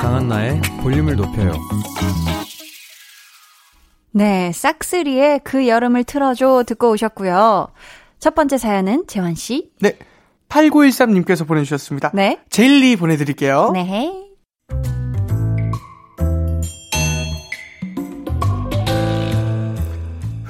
[0.00, 1.52] 강한나의 볼륨을 높여요.
[4.12, 7.68] 네, 싹스리의 그 여름을 틀어줘 듣고 오셨고요.
[8.18, 9.70] 첫 번째 사연은 재환 씨.
[9.80, 9.96] 네,
[10.50, 12.10] 8913님께서 보내주셨습니다.
[12.12, 12.38] 네.
[12.50, 13.70] 젤리 보내드릴게요.
[13.72, 14.29] 네.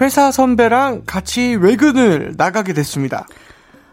[0.00, 3.26] 회사 선배랑 같이 외근을 나가게 됐습니다.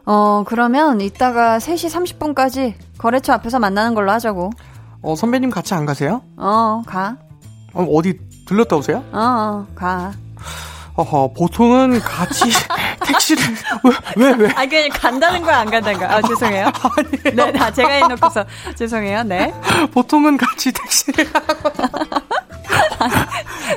[0.05, 4.51] 어, 그러면 이따가 3시 30분까지 거래처 앞에서 만나는 걸로 하자고.
[5.01, 6.21] 어, 선배님 같이 안 가세요?
[6.37, 7.17] 어, 가.
[7.73, 8.17] 어, 어디
[8.47, 9.03] 들렀다 오세요?
[9.11, 10.13] 어, 어, 가.
[10.95, 12.45] 어허, 보통은 같이
[13.05, 13.43] 택시를,
[14.15, 14.49] 왜, 왜, 왜?
[14.55, 16.11] 아, 그냥 간다는 거야, 안 간다는 거야?
[16.15, 16.71] 아, 죄송해요.
[17.35, 18.43] 네, 다 제가 해놓고서.
[18.75, 19.53] 죄송해요, 네.
[19.93, 21.69] 보통은 같이 택시를 하고.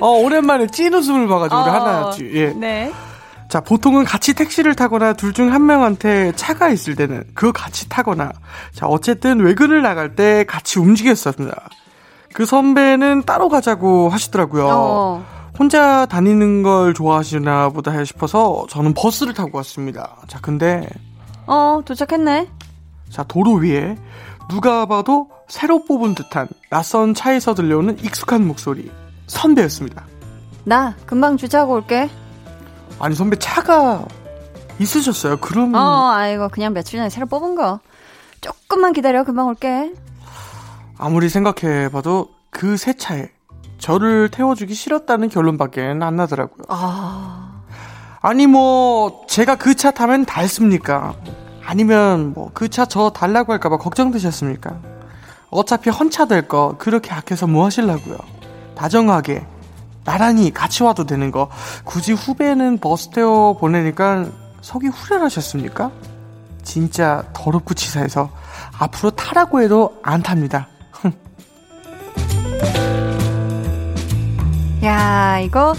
[0.00, 2.30] 어, 오랜만에 찐 웃음을 봐가지고, 우리 어, 하나였지.
[2.34, 2.52] 예.
[2.52, 2.92] 네.
[3.48, 8.30] 자, 보통은 같이 택시를 타거나 둘 중 한 명한테 차가 있을 때는 그 같이 타거나,
[8.72, 11.68] 자, 어쨌든 외근을 나갈 때 같이 움직였습니다.
[12.32, 14.68] 그 선배는 따로 가자고 하시더라고요.
[14.70, 15.24] 어.
[15.58, 20.16] 혼자 다니는 걸 좋아하시나 보다 싶어서 저는 버스를 타고 왔습니다.
[20.28, 20.88] 자, 근데,
[21.46, 22.48] 어, 도착했네.
[23.10, 23.96] 자, 도로 위에
[24.48, 28.90] 누가 봐도 새로 뽑은 듯한 낯선 차에서 들려오는 익숙한 목소리.
[29.30, 30.04] 선배였습니다.
[30.64, 32.10] 나, 금방 주차하고 올게.
[32.98, 34.04] 아니, 선배 차가
[34.78, 35.38] 있으셨어요?
[35.38, 35.74] 그럼.
[35.74, 37.80] 어, 아이고, 그냥 며칠 전에 새로 뽑은 거.
[38.40, 39.92] 조금만 기다려, 금방 올게.
[40.98, 43.30] 아무리 생각해봐도 그 새 차에
[43.78, 46.64] 저를 태워주기 싫었다는 결론밖에 안 나더라고요.
[46.68, 47.62] 아,
[48.20, 51.14] 아니 뭐 제가 그 차 타면 닳습니까?
[51.64, 54.76] 아니면 뭐 그 차 저 달라고 할까봐 걱정되셨습니까?
[55.50, 58.18] 어차피 헌차 될 거 그렇게 아껴서 뭐 하실라고요?
[58.80, 59.44] 다정하게
[60.06, 61.50] 나란히 같이 와도 되는 거
[61.84, 64.30] 굳이 후배는 버스 태워 보내니까
[64.62, 65.90] 속이 후련하셨습니까?
[66.62, 68.30] 진짜 더럽고 치사해서
[68.78, 70.68] 앞으로 타라고 해도 안 탑니다.
[74.82, 75.74] 야, 이거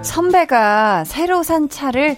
[0.00, 2.16] 선배가 새로 산 차를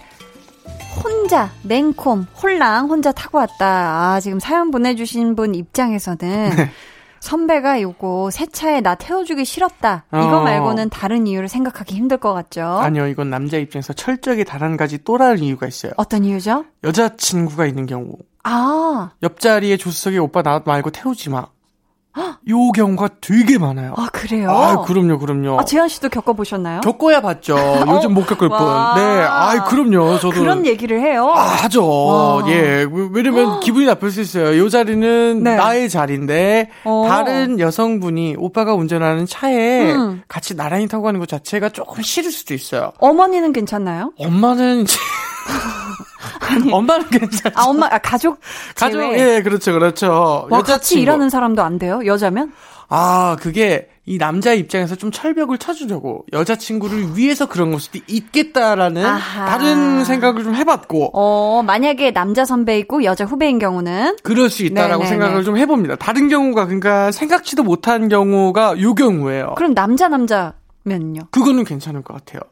[1.02, 4.12] 혼자, 냉콤, 홀랑 혼자 타고 왔다.
[4.14, 6.52] 아, 지금 사연 보내주신 분 입장에서는
[7.24, 10.04] 선배가 요거 새 차에 나 태워주기 싫었다.
[10.12, 10.44] 이거 어.
[10.44, 12.62] 말고는 다른 이유를 생각하기 힘들 것 같죠?
[12.62, 15.92] 아니요, 이건 남자 입장에서 철저하게 다른 가지 또 다른 이유가 있어요.
[15.96, 16.66] 어떤 이유죠?
[16.84, 21.46] 여자친구가 있는 경우 아, 옆자리에 조수석에 오빠 나 말고 태우지 마.
[22.48, 23.94] 요 경우가 되게 많아요.
[23.96, 24.50] 아 그래요?
[24.50, 25.58] 아, 그럼요, 그럼요.
[25.58, 26.82] 아, 재현 씨도 겪어보셨나요?
[26.82, 27.56] 겪어야 봤죠.
[27.88, 28.58] 요즘 못 겪을 뿐.
[28.58, 28.94] 와.
[28.96, 30.18] 네, 아, 그럼요.
[30.18, 31.32] 저도 그런 얘기를 해요.
[31.34, 31.86] 아, 하죠.
[32.06, 32.44] 와.
[32.50, 32.86] 예.
[32.90, 34.56] 왜- 왜냐면 기분이 나쁠 수 있어요.
[34.58, 35.56] 요 자리는 네.
[35.56, 37.06] 나의 자리인데 어.
[37.08, 40.22] 다른 여성분이 오빠가 운전하는 차에 음.
[40.28, 42.92] 같이 나란히 타고 가는 것 자체가 조금 싫을 수도 있어요.
[42.98, 44.12] 어머니는 괜찮나요?
[44.18, 44.96] 엄마는 이제
[46.72, 47.50] 엄마는 괜찮죠.
[47.54, 48.38] 아, 엄마, 아, 가족.
[48.76, 49.36] 가족 제외.
[49.36, 49.72] 예, 그렇죠.
[49.72, 50.46] 그렇죠.
[50.50, 51.02] 와, 같이 여자친구.
[51.02, 52.00] 일하는 사람도 안 돼요?
[52.06, 52.52] 여자면?
[52.88, 59.46] 아, 그게 이 남자 입장에서 좀 철벽을 쳐주려고 여자친구를 위해서 그런 걸 수도 있겠다라는 아하.
[59.46, 65.04] 다른 생각을 좀 해봤고 어, 만약에 남자 선배 있고 여자 후배인 경우는 그럴 수 있다라고
[65.04, 65.08] 네네네.
[65.08, 65.96] 생각을 좀 해봅니다.
[65.96, 69.54] 다른 경우가 그러니까 생각지도 못한 경우가 요 경우예요.
[69.56, 71.28] 그럼 남자 남자면요?
[71.30, 72.42] 그거는 괜찮을 것 같아요.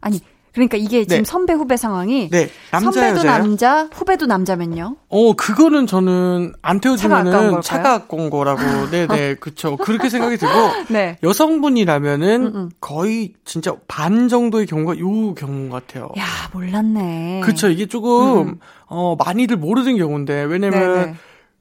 [0.00, 0.20] 아니,
[0.54, 1.24] 그러니까 이게 지금 네.
[1.24, 3.42] 선배 후배 상황이 네, 남자 선배도 여자요?
[3.42, 4.96] 남자, 후배도 남자면요?
[5.08, 7.60] 어, 그거는 저는 안 태워주면은 걸까요?
[7.60, 9.76] 차가 아까운 거라고, 네 네, 그쵸.
[9.76, 10.54] 그렇게 생각이 들고,
[10.90, 11.18] 네.
[11.24, 12.70] 여성분이라면은 음, 음.
[12.80, 16.10] 거의 진짜 반 정도의 경우가 요 경우 같아요.
[16.18, 17.40] 야, 몰랐네.
[17.42, 17.68] 그쵸.
[17.68, 18.58] 이게 조금, 음.
[18.86, 21.14] 어, 많이들 모르는 경우인데, 왜냐면, 네네.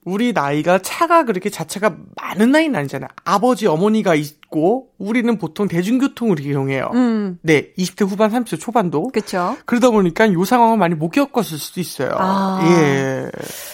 [0.05, 3.07] 우리 나이가 차가 그렇게 자체가 많은 나이는 아니잖아요.
[3.23, 6.91] 아버지, 어머니가 있고, 우리는 보통 대중교통을 이용해요.
[6.93, 9.07] 음, 네, 20대 후반, 30대 초반도.
[9.13, 9.55] 그쵸.
[9.65, 12.11] 그러다 보니까 요 상황을 많이 못 겪었을 수도 있어요.
[12.15, 12.59] 아.
[12.65, 13.29] 예.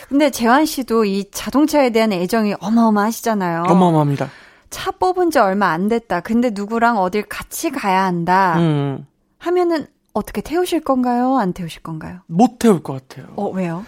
[0.07, 3.63] 근데 재환 씨도 이 자동차에 대한 애정이 어마어마하시잖아요.
[3.67, 4.29] 어마어마합니다.
[4.69, 6.19] 차 뽑은 지 얼마 안 됐다.
[6.19, 8.59] 근데 누구랑 어딜 같이 가야 한다.
[8.59, 9.05] 음,
[9.39, 11.37] 하면은 어떻게 태우실 건가요?
[11.37, 12.19] 안 태우실 건가요?
[12.27, 13.33] 못 태울 것 같아요.
[13.35, 13.85] 어, 왜요?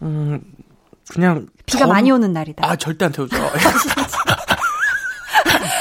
[0.00, 0.40] 음,
[1.10, 1.48] 그냥.
[1.66, 2.66] 비가 전- 많이 오는 날이다.
[2.68, 3.36] 아, 절대 안 태우죠.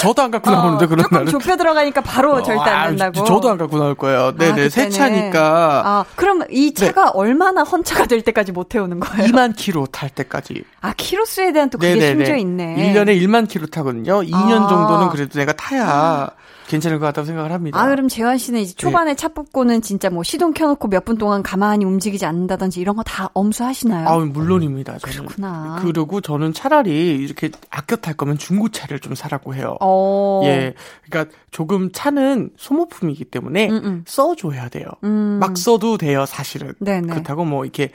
[0.01, 1.31] 저도 안 갖고 나오는데, 그런 어, 조금 날은.
[1.31, 3.23] 좁혀 들어가니까 바로 절대 아, 안 된다고.
[3.23, 4.35] 저도 안 갖고 나올 거예요.
[4.35, 4.91] 네네, 새 그때는.
[4.91, 5.83] 차니까.
[5.85, 9.27] 아, 그럼 이 차가 얼마나 헌차가 될 때까지 못 태우는 거예요?
[9.31, 10.63] 2만 킬로 탈 때까지.
[10.81, 12.93] 아, 키로수에 대한 또 그게 심지어 있네.
[12.93, 14.21] 1년에 1만 킬로 타거든요.
[14.21, 14.67] 2년 아.
[14.67, 16.29] 정도는 그래도 내가 타야
[16.71, 17.79] 괜찮을 것 같다고 생각을 합니다.
[17.81, 21.43] 아, 그럼 재환 씨는 이제 초반에 차 뽑고는 진짜 뭐 시동 켜놓고 몇 분 동안
[21.43, 24.07] 가만히 움직이지 않는다든지 이런 거 다 엄수하시나요?
[24.07, 24.97] 아, 물론입니다.
[24.99, 25.25] 저는.
[25.25, 25.79] 그렇구나.
[25.81, 29.75] 그리고 저는 차라리 이렇게 아껴 탈 거면 중고차를 좀 사라고 해요.
[29.81, 30.41] 어.
[30.45, 30.73] 예.
[31.09, 34.03] 그러니까 조금 차는 소모품이기 때문에 음, 음.
[34.07, 34.85] 써줘야 돼요.
[35.03, 35.37] 음.
[35.41, 36.73] 막 써도 돼요, 사실은.
[36.79, 37.07] 네네.
[37.07, 37.89] 그렇다고 뭐 이렇게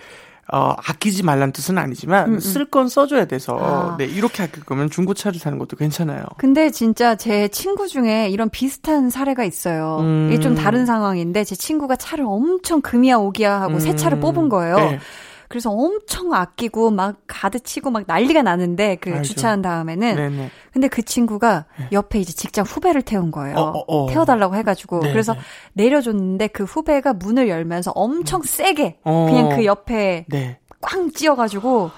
[0.52, 2.40] 어, 아끼지 말란 뜻은 아니지만 음, 음.
[2.40, 3.96] 쓸건 써줘야 돼서 아.
[3.98, 6.24] 네, 이렇게 아낄 거면 중고차를 사는 것도 괜찮아요.
[6.36, 9.98] 근데 진짜 제 친구 중에 이런 비슷한 사례가 있어요.
[10.00, 10.30] 음.
[10.30, 14.20] 이게 좀 다른 상황인데 제 친구가 차를 엄청 금이야 오기야 하고 새 차를 음.
[14.20, 14.76] 뽑은 거예요.
[14.76, 15.00] 네.
[15.48, 19.22] 그래서 엄청 아끼고 막 가드 치고 막 난리가 나는데 그 알죠.
[19.22, 20.50] 주차한 다음에는 네네.
[20.72, 23.56] 근데 그 친구가 옆에 이제 직장 후배를 태운 거예요.
[23.56, 24.06] 어, 어, 어.
[24.10, 25.40] 태워달라고 해가지고 네, 그래서 네.
[25.74, 29.26] 내려줬는데 그 후배가 문을 열면서 엄청 세게 어.
[29.28, 30.58] 그냥 그 옆에 네.
[30.80, 31.90] 꽝 찧어가지고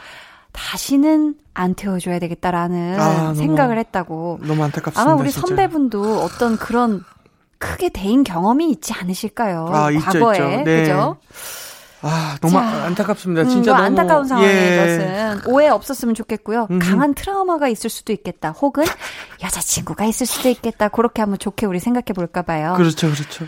[0.53, 4.41] 다시는 안 태워줘야 되겠다라는 아, 너무 생각을 했다고.
[4.43, 5.01] 너무 안타깝습니다.
[5.01, 5.47] 아마 우리 진짜.
[5.47, 7.03] 선배분도 어떤 그런
[7.59, 9.69] 크게 대인 경험이 있지 않으실까요?
[9.73, 10.37] 아, 있죠, 과거에.
[10.37, 10.49] 있죠.
[10.65, 10.81] 네.
[10.83, 11.17] 그죠?
[12.03, 13.43] 아, 너무 자, 안타깝습니다.
[13.43, 14.77] 음, 진짜 뭐 너무 안타까운 상황인 예.
[14.77, 16.69] 것은 오해 없었으면 좋겠고요.
[16.71, 16.91] 음흠.
[16.91, 18.51] 강한 트라우마가 있을 수도 있겠다.
[18.51, 18.85] 혹은
[19.43, 20.89] 여자친구가 있을 수도 있겠다.
[20.89, 22.75] 그렇게 한번 좋게 우리 생각해 볼까 봐요.
[22.77, 23.47] 그렇죠, 그렇죠.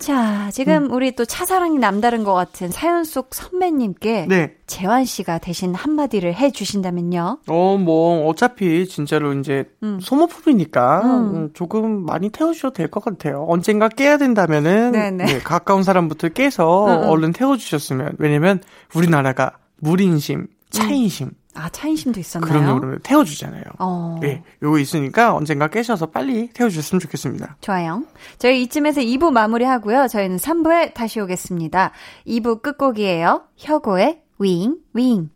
[0.00, 0.92] 자, 지금 음.
[0.92, 4.54] 우리 또 차사랑이 남다른 것 같은 사연 속 선배님께 네.
[4.66, 7.38] 재환 씨가 대신 한마디를 해 주신다면요.
[7.46, 10.00] 어, 뭐, 어차피 진짜로 이제 음.
[10.00, 11.34] 소모품이니까 음.
[11.34, 13.44] 음, 조금 많이 태워 주셔도 될 것 같아요.
[13.48, 15.24] 언젠가 깨야 된다면은 네네.
[15.26, 17.08] 네, 가까운 사람부터 깨서 음, 음.
[17.08, 18.16] 얼른 태워 주셨으면.
[18.18, 18.60] 왜냐면
[18.94, 21.30] 우리나라가 물인심, 차인심
[21.60, 22.50] 아, 차인심도 있었나요?
[22.50, 22.98] 그럼요, 그럼요.
[23.02, 23.62] 태워주잖아요.
[23.78, 24.18] 어.
[24.22, 27.56] 예, 요거 있으니까 언젠가 깨셔서 빨리 태워주셨으면 좋겠습니다.
[27.60, 28.02] 좋아요.
[28.38, 30.08] 저희 이쯤에서 2부 마무리하고요.
[30.08, 31.92] 저희는 3부에 다시 오겠습니다.
[32.26, 33.42] 2부 끝곡이에요.
[33.56, 35.28] 혁오의 윙, 윙.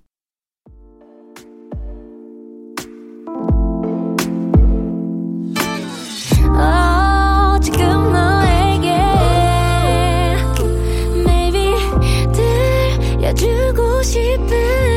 [6.56, 8.88] 어, 지금 너에게
[11.26, 11.74] Maybe
[12.32, 14.93] 들려주고 싶은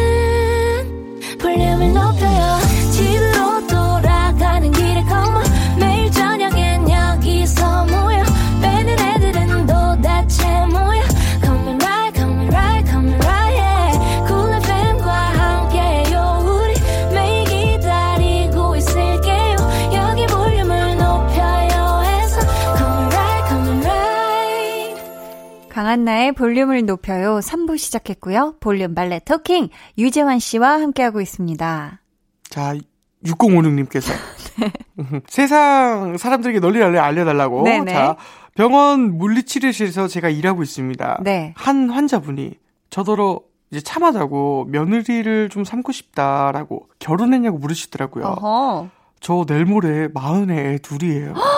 [25.88, 27.39] 강한나의 볼륨을 높여요.
[27.39, 28.56] 3부 시작했고요.
[28.60, 32.02] 볼륨 발레 토킹 유재환 씨와 함께하고 있습니다.
[32.50, 32.76] 자,
[33.23, 34.12] 6056님께서.
[35.30, 37.63] 세상 사람들에게 널리 널리 알려달라고.
[37.63, 37.93] 네네.
[37.93, 38.17] 자,
[38.56, 41.21] 병원 물리치료실에서 제가 일하고 있습니다.
[41.23, 41.54] 네.
[41.56, 42.56] 한 환자분이
[42.89, 43.39] 저더러
[43.71, 48.26] 이제 참하다고 며느리를 좀 삼고 싶다라고 결혼했냐고 물으시더라고요.
[48.26, 48.89] 어허.
[49.21, 51.34] 저 내일 모레 마흔에 애 둘이에요.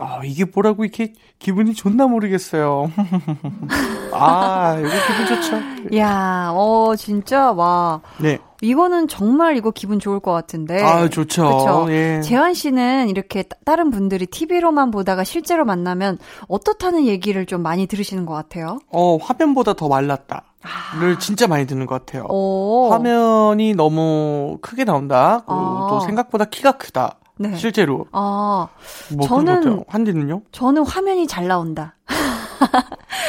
[0.00, 2.90] 아, 이게 뭐라고 이렇게 기분이 좋나 모르겠어요.
[4.12, 5.96] 아, 이거 기분 좋죠.
[5.98, 8.00] 야, 어, 진짜, 와.
[8.18, 8.38] 네.
[8.62, 10.82] 이거는 정말 이거 기분 좋을 것 같은데.
[10.82, 11.42] 아, 좋죠.
[11.44, 11.48] 네.
[11.56, 11.86] 그쵸?
[11.90, 12.20] 예.
[12.22, 18.26] 재환 씨는 이렇게 따- 다른 분들이 TV로만 보다가 실제로 만나면 어떻다는 얘기를 좀 많이 들으시는
[18.26, 18.78] 것 같아요.
[18.90, 22.24] 어, 화면보다 더 말랐다.를 진짜 많이 듣는 것 같아요.
[22.24, 22.26] 아.
[22.32, 22.88] 오.
[22.90, 25.42] 화면이 너무 크게 나온다.
[25.46, 25.86] 그리고 아.
[25.90, 27.16] 또 생각보다 키가 크다.
[27.40, 27.56] 네.
[27.56, 28.06] 실제로.
[28.12, 28.68] 아,
[29.16, 30.42] 뭐 저는- 환디는요?
[30.52, 31.94] 저는 화면이 잘 나온다.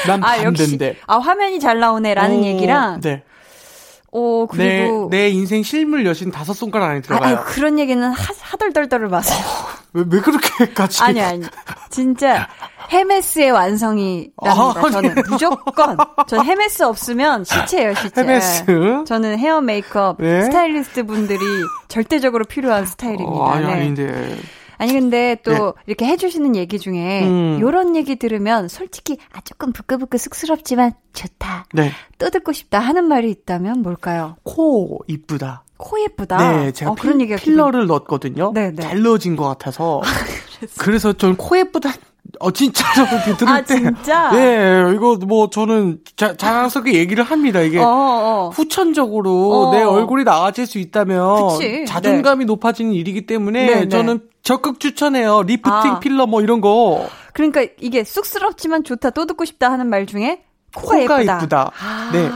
[0.05, 0.43] 난 아, 역시.
[0.43, 0.97] 반대인데.
[1.07, 3.23] 아, 화면이 잘 나오네라는 오, 얘기랑, 네.
[4.11, 5.07] 오, 그리고.
[5.09, 7.37] 내, 내 인생 실물 여신 다섯 손가락 안에 아, 들어가요.
[7.37, 9.39] 아유, 그런 얘기는 하, 하덜덜덜을 마세요.
[9.93, 11.01] 왜, 왜 그렇게까지?
[11.03, 11.43] 아니, 아니.
[11.89, 12.47] 진짜,
[12.91, 14.35] 헤메스의 완성이랍니다.
[14.45, 15.97] 아, 저는 무조건.
[16.27, 18.21] 전 헤메스 없으면 시체예요, 시체.
[18.21, 18.65] 헤메스?
[19.07, 20.41] 저는 헤어 메이크업, 네.
[20.43, 21.39] 스타일리스트 분들이
[21.87, 23.31] 절대적으로 필요한 스타일입니다.
[23.31, 23.71] 어, 아니, 네.
[23.71, 24.37] 아닌데.
[24.81, 25.59] 아니 근데 또 네.
[25.85, 27.59] 이렇게 해주시는 얘기 중에 음.
[27.61, 31.91] 요런 얘기 들으면 솔직히 아 조금 부끄부끄 쑥스럽지만 좋다 네.
[32.17, 34.37] 또 듣고 싶다 하는 말이 있다면 뭘까요?
[34.41, 35.65] 코 이쁘다.
[35.77, 36.51] 코 예쁘다.
[36.51, 38.53] 네, 제가 어, 그런 얘기가 filler를 넣었거든요.
[38.55, 38.81] 네, 네.
[38.81, 40.01] 잘 넣어진 것 같아서.
[40.79, 41.91] 그래서 저는 코 예쁘다.
[42.39, 43.75] 어, 진짜로 이렇게 들을 아 때.
[43.75, 44.31] 진짜.
[44.33, 47.61] 예, 이거 뭐 저는 자, 자랑스럽게 얘기를 합니다.
[47.61, 48.49] 이게 어, 어.
[48.51, 49.71] 후천적으로 어.
[49.75, 51.85] 내 얼굴이 나아질 수 있다면 그치.
[51.85, 53.87] 자존감이 높아지는 일이기 때문에 네, 네.
[53.89, 55.43] 저는 적극 추천해요.
[55.43, 55.99] 리프팅, 아.
[55.99, 57.07] 필러 뭐 이런 거.
[57.33, 60.43] 그러니까 이게 쑥스럽지만 좋다 또 듣고 싶다 하는 말 중에
[60.75, 61.35] 코가, 코가 예쁘다.
[61.37, 61.71] 예쁘다.
[61.79, 62.29] 아, 네.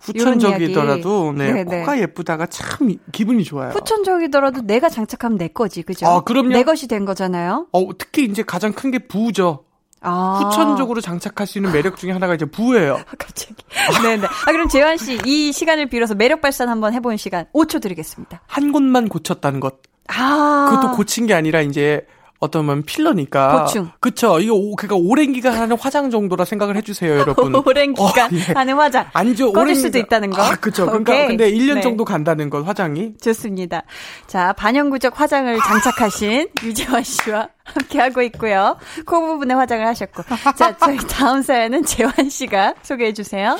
[0.00, 1.80] 후천적이더라도 네, 네, 네.
[1.80, 3.70] 코가 예쁘다가 참 기분이 좋아요.
[3.70, 6.06] 후천적이더라도 내가 장착하면 내 거지, 그죠?
[6.06, 6.48] 아, 그럼요.
[6.50, 7.66] 내 것이 된 거잖아요.
[7.72, 9.64] 어, 특히 이제 가장 큰 게 부죠.
[10.00, 10.40] 아.
[10.42, 13.00] 후천적으로 장착할 수 있는 매력 중에 하나가 이제 부예요.
[13.18, 13.54] 갑자기.
[14.02, 14.26] 네네.
[14.26, 18.40] 아, 그럼 재환 씨, 이 시간을 빌어서 매력 발산 한번 해본 시간 5초 드리겠습니다.
[18.46, 19.78] 한 곳만 고쳤다는 것.
[20.08, 20.66] 아.
[20.70, 22.06] 그것도 고친 게 아니라 이제
[22.40, 23.64] 어떤 면 필러니까.
[23.64, 23.90] 보충.
[23.98, 24.38] 그쵸.
[24.38, 27.52] 이거 오, 그러니까 오랜 기간 하는 화장 정도라 생각을 해주세요, 여러분.
[27.66, 28.52] 오랜 기간 어, 예.
[28.52, 29.06] 하는 화장.
[29.12, 30.40] 안주 꺼질 오랜 수도 있다는 거.
[30.40, 30.86] 아, 그쵸.
[30.86, 31.26] 그러니까 오케이.
[31.26, 31.80] 근데 1년 네.
[31.80, 33.14] 정도 간다는 것, 화장이.
[33.20, 33.82] 좋습니다.
[34.28, 38.76] 자, 반영구적 화장을 장착하신 유재환 씨와 함께 하고 있고요.
[39.04, 40.22] 코 부분에 화장을 하셨고.
[40.56, 43.56] 자, 저희 다음 사연은 재환 씨가 소개해 주세요.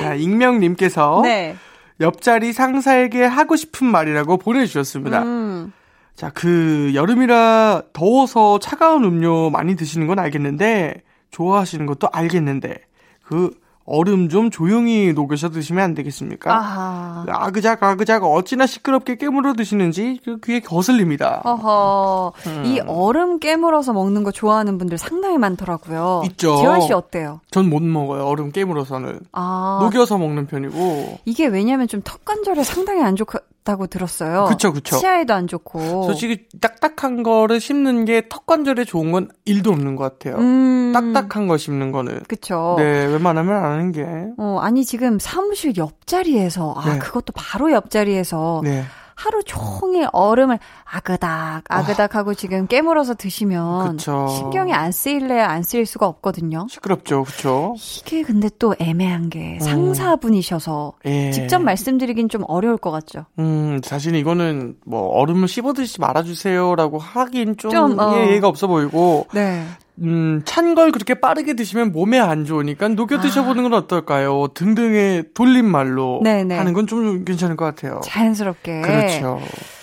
[0.00, 1.54] 자, 익명님께서 네.
[2.02, 5.22] 옆자리 상사에게 하고 싶은 말이라고 보내주셨습니다.
[5.22, 5.72] 음.
[6.14, 12.76] 자, 그 여름이라 더워서 차가운 음료 많이 드시는 건 알겠는데 좋아하시는 것도 알겠는데
[13.22, 13.50] 그
[13.84, 16.54] 얼음 좀 조용히 녹여서 드시면 안 되겠습니까?
[16.54, 17.24] 아하.
[17.28, 21.40] 아그작 아그작 어찌나 시끄럽게 깨물어 드시는지 그 귀에 거슬립니다.
[21.44, 22.32] 어허.
[22.46, 22.62] 음.
[22.64, 26.22] 이 얼음 깨물어서 먹는 거 좋아하는 분들 상당히 많더라고요.
[26.26, 26.56] 있죠.
[26.56, 27.40] 재환 씨 어때요?
[27.50, 28.24] 전 못 먹어요.
[28.26, 29.78] 얼음 깨물어서는 아.
[29.82, 31.18] 녹여서 먹는 편이고.
[31.24, 33.26] 이게 왜냐면 좀 턱 관절에 상당히 안 좋,
[33.62, 34.46] 좋다고 들었어요.
[34.48, 34.98] 그쵸, 그쵸.
[34.98, 36.04] 치아에도 안 좋고.
[36.04, 40.40] 솔직히 딱딱한 거를 씹는 게 턱 관절에 좋은 건 일도 없는 것 같아요.
[40.40, 42.20] 음, 딱딱한 거 씹는 거는.
[42.28, 42.74] 그쵸.
[42.78, 44.06] 네, 웬만하면 안 하는 게.
[44.38, 46.98] 어, 아니, 지금 사무실 옆자리에서, 아, 네.
[46.98, 48.84] 그것도 바로 옆자리에서 네.
[49.22, 54.26] 하루 종일 얼음을 아그닥, 아그닥 하고 지금 깨물어서 드시면 그쵸.
[54.28, 56.66] 신경이 안 쓰일래야 안 쓰일 수가 없거든요.
[56.68, 57.76] 시끄럽죠, 그쵸?
[57.78, 61.30] 이게 근데 또 애매한 게 상사분이셔서 예.
[61.30, 63.26] 직접 말씀드리긴 좀 어려울 것 같죠.
[63.38, 68.12] 음, 사실 이거는 뭐 얼음을 씹어 드시지 말아주세요라고 하긴 좀, 좀, 어.
[68.14, 69.64] 예, 예의가 없어 보이고, 네.
[70.02, 74.48] 음, 찬 걸 그렇게 빠르게 드시면 몸에 안 좋으니까 녹여 드셔보는 건 어떨까요?
[74.54, 76.56] 등등의 돌림말로 네네.
[76.56, 78.00] 하는 건 좀 괜찮을 것 같아요.
[78.04, 78.80] 자연스럽게.
[78.82, 79.40] 그렇죠.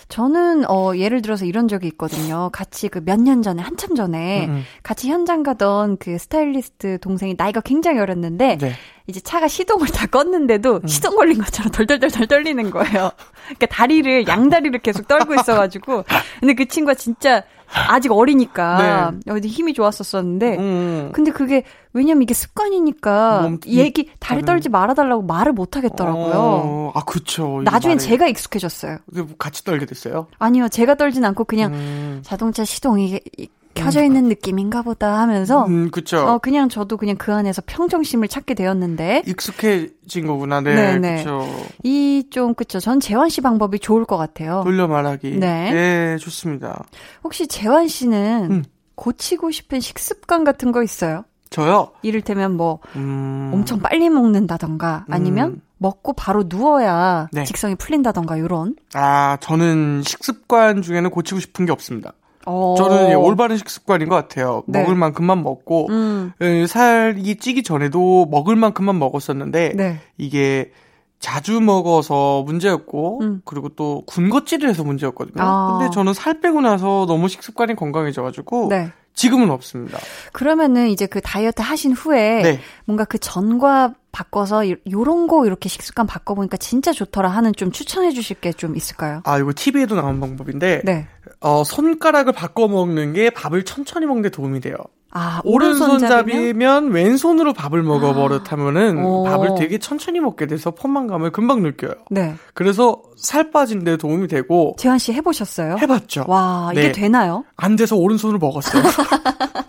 [0.10, 2.50] 저는 어 예를 들어서 이런 적이 있거든요.
[2.52, 4.62] 같이 그 몇 년 전에 한참 전에 음, 음.
[4.82, 8.72] 같이 현장 가던 그 스타일리스트 동생이 나이가 굉장히 어렸는데 네.
[9.10, 10.88] 이제 차가 시동을 다 껐는데도 음.
[10.88, 13.12] 시동 걸린 것처럼 덜덜덜덜 떨리는 거예요.
[13.46, 16.06] 그러니까 다리를 양다리를 계속 떨고 있어가지고
[16.40, 17.44] 근데 그 친구가 진짜
[17.88, 20.58] 아직 어리니까 어디 힘이 좋았었었는데 네.
[20.58, 21.10] 음.
[21.14, 26.32] 근데 그게 왜냐면 이게 습관이니까 몸- 얘기 다리 다른- 떨지 말아달라고 말을 못 하겠더라고요.
[26.36, 27.02] 어, 아.
[27.02, 28.98] 이거 나중엔 말이- 제가 익숙해졌어요.
[29.40, 30.28] 같이 떨게 됐어요?
[30.38, 35.90] 아니요, 제가 떨진 않고 그냥 음, 자동차 시동이 이- 켜져 있는 느낌인가 보다 하면서 음,
[35.92, 36.20] 그쵸.
[36.20, 40.76] 어 그냥 저도 그냥 그 안에서 평정심을 찾게 되었는데 익숙해진 거구나, 네.
[40.76, 41.18] 네네.
[41.18, 41.48] 그쵸.
[41.84, 44.62] 이좀 그쵸 전 재환 씨 방법이 좋을 것 같아요.
[44.64, 45.38] 돌려 말하기.
[45.38, 45.72] 네.
[45.72, 46.84] 네, 좋습니다.
[47.24, 48.64] 혹시 재환 씨는 음.
[48.96, 51.24] 고치고 싶은 식습관 같은 거 있어요?
[51.50, 51.92] 저요?
[52.02, 53.50] 이를테면 뭐 음.
[53.54, 55.62] 엄청 빨리 먹는다던가 아니면 음.
[55.78, 57.44] 먹고 바로 누워야 네.
[57.46, 58.76] 직성이 풀린다던가 요런.
[58.94, 62.12] 아, 저는 식습관 중에는 고치고 싶은 게 없습니다.
[62.46, 62.76] 어.
[62.78, 64.64] 저는 예, 올바른 식습관인 것 같아요.
[64.68, 64.80] 네.
[64.80, 66.32] 먹을 만큼만 먹고, 음.
[66.42, 70.00] 예, 살이 찌기 전에도 먹을 만큼만 먹었었는데, 네.
[70.18, 70.72] 이게
[71.20, 73.42] 자주 먹어서 문제였고, 음.
[73.44, 75.44] 그리고 또 군것질을 해서 문제였거든요.
[75.44, 75.78] 아.
[75.78, 78.92] 근데 저는 살 빼고 나서 너무 식습관이 건강해져가지고, 네.
[79.14, 79.98] 지금은 없습니다.
[80.32, 82.60] 그러면은 이제 그 다이어트 하신 후에 네.
[82.86, 88.12] 뭔가 그 전과 바꿔서 요- 요런 거 이렇게 식습관 바꿔보니까 진짜 좋더라 하는 좀 추천해
[88.12, 89.22] 주실 게 좀 있을까요?
[89.26, 91.08] 아, 이거 TV에도 나온 방법인데, 네.
[91.40, 94.76] 어, 손가락을 바꿔 먹는 게 밥을 천천히 먹는 데 도움이 돼요.
[95.12, 98.14] 아, 오른손잡이면 왼손으로 밥을 먹어 아.
[98.14, 99.24] 버릇하면은.
[99.26, 101.94] 밥을 되게 천천히 먹게 돼서 포만감을 금방 느껴요.
[102.12, 102.36] 네.
[102.54, 105.78] 그래서 살 빠진 데 도움이 되고 재환 씨 해보셨어요?
[105.82, 106.26] 해봤죠.
[106.28, 106.92] 와, 이게 네.
[106.92, 107.44] 되나요?
[107.58, 108.84] 안 돼서 오른손으로 먹었어요.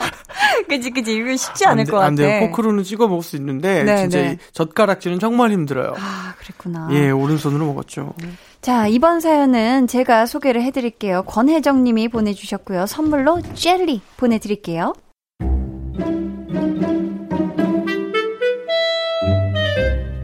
[0.69, 1.15] 그지, 그지.
[1.15, 2.07] 이거 쉽지 않을 것 같아.
[2.07, 2.47] 안 돼요.
[2.47, 4.33] 포크로는 찍어 먹을 수 있는데 네, 진짜 네.
[4.33, 5.95] 이 젓가락질은 정말 힘들어요.
[5.99, 6.89] 아, 그랬구나.
[6.93, 8.15] 예, 오른손으로 먹었죠.
[8.61, 11.23] 자, 이번 사연은 제가 소개를 해드릴게요.
[11.23, 12.87] 권혜정 님이 보내주셨고요.
[12.87, 14.93] 선물로 젤리 보내드릴게요.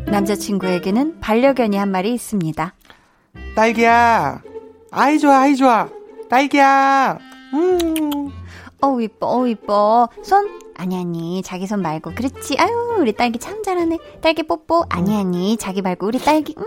[0.06, 2.74] 남자친구에게는 반려견이 한 마리 있습니다.
[3.54, 4.42] 딸기야,
[4.90, 5.88] 아이 좋아, 아이 좋아,
[6.30, 7.18] 딸기야.
[7.54, 8.30] 음.
[8.80, 10.60] 어우 이뻐 어우 이뻐 손?
[10.76, 15.56] 아니 아니 자기 손 말고 그렇지 아유 우리 딸기 참 잘하네 딸기 뽀뽀 아니 아니
[15.56, 16.64] 자기 말고 우리 딸기 음.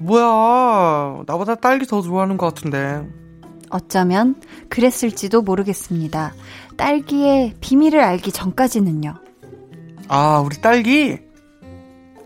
[0.00, 3.06] 뭐야, 나보다 딸기 더 좋아하는 것 같은데.
[3.68, 4.34] 어쩌면
[4.68, 6.34] 그랬을지도 모르겠습니다.
[6.76, 9.14] 딸기의 비밀을 알기 전까지는요.
[10.08, 11.18] 아, 우리 딸기?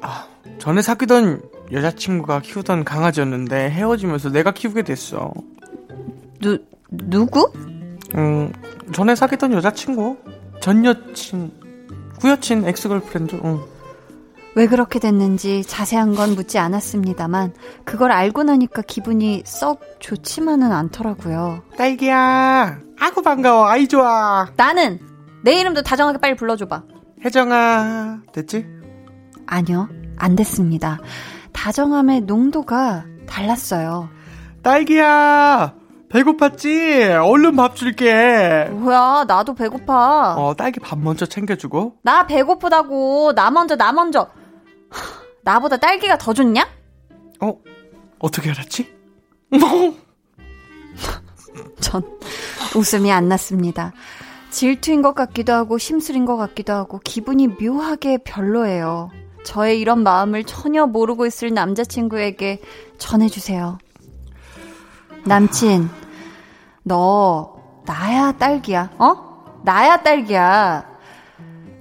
[0.01, 0.27] 아,
[0.59, 1.43] 전에 사귀던
[1.73, 5.35] 여자친구가 키우던 강아지였는데 헤어지면서 내가 키우게 됐어.
[6.41, 6.59] 누,
[6.91, 7.51] 누구?
[8.17, 8.53] 음,
[8.93, 10.17] 전에 사귀던 여자친구?
[10.61, 11.51] 전 여친,
[12.21, 13.61] 구여친, ex-girlfriend, 응.
[14.57, 17.53] 왜 그렇게 됐는지 자세한 건 묻지 않았습니다만
[17.85, 21.63] 그걸 알고 나니까 기분이 썩 좋지만은 않더라고요.
[21.77, 24.49] 딸기야, 아구 반가워, 아이 좋아.
[24.57, 25.01] 나는
[25.43, 26.85] 내 이름도 다정하게 빨리 불러줘봐.
[27.25, 28.65] 혜정아, 됐지?
[29.47, 31.01] 아니요, 안 됐습니다.
[31.53, 34.09] 다정함의 농도가 달랐어요.
[34.63, 35.75] 딸기야,
[36.15, 37.21] 배고팠지?
[37.29, 38.69] 얼른 밥 줄게.
[38.71, 40.37] 뭐야, 나도 배고파.
[40.37, 41.97] 어, 딸기 밥 먼저 챙겨주고.
[42.03, 43.35] 나 배고프다고.
[43.35, 44.31] 나 먼저, 나 먼저.
[44.91, 46.69] 하, 나보다 딸기가 더 좋냐?
[47.41, 47.59] 어,
[48.21, 48.95] 어떻게 알았지?
[51.81, 52.03] 전
[52.77, 53.93] 웃음이 안 났습니다.
[54.51, 59.11] 질투인 것 같기도 하고 심술인 것 같기도 하고 기분이 묘하게 별로예요.
[59.45, 62.61] 저의 이런 마음을 전혀 모르고 있을 남자친구에게
[62.99, 63.79] 전해주세요.
[65.27, 65.89] 남친,
[66.85, 67.57] 너
[67.87, 69.35] 나야 딸기야, 어?
[69.63, 70.85] 나야 딸기야.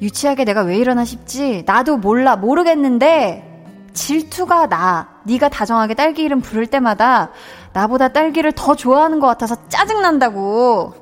[0.02, 1.64] 유치하게 내가 왜 이러나 싶지?
[1.66, 3.50] 나도 몰라 모르겠는데
[3.94, 5.10] 질투가 나.
[5.26, 7.30] 네가 다정하게 딸기 이름 부를 때마다
[7.72, 10.94] 나보다 딸기를 더 좋아하는 것 같아서 짜증난다고.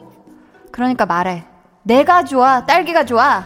[0.71, 1.45] 그러니까 말해.
[1.83, 3.45] 내가 좋아, 딸기가 좋아.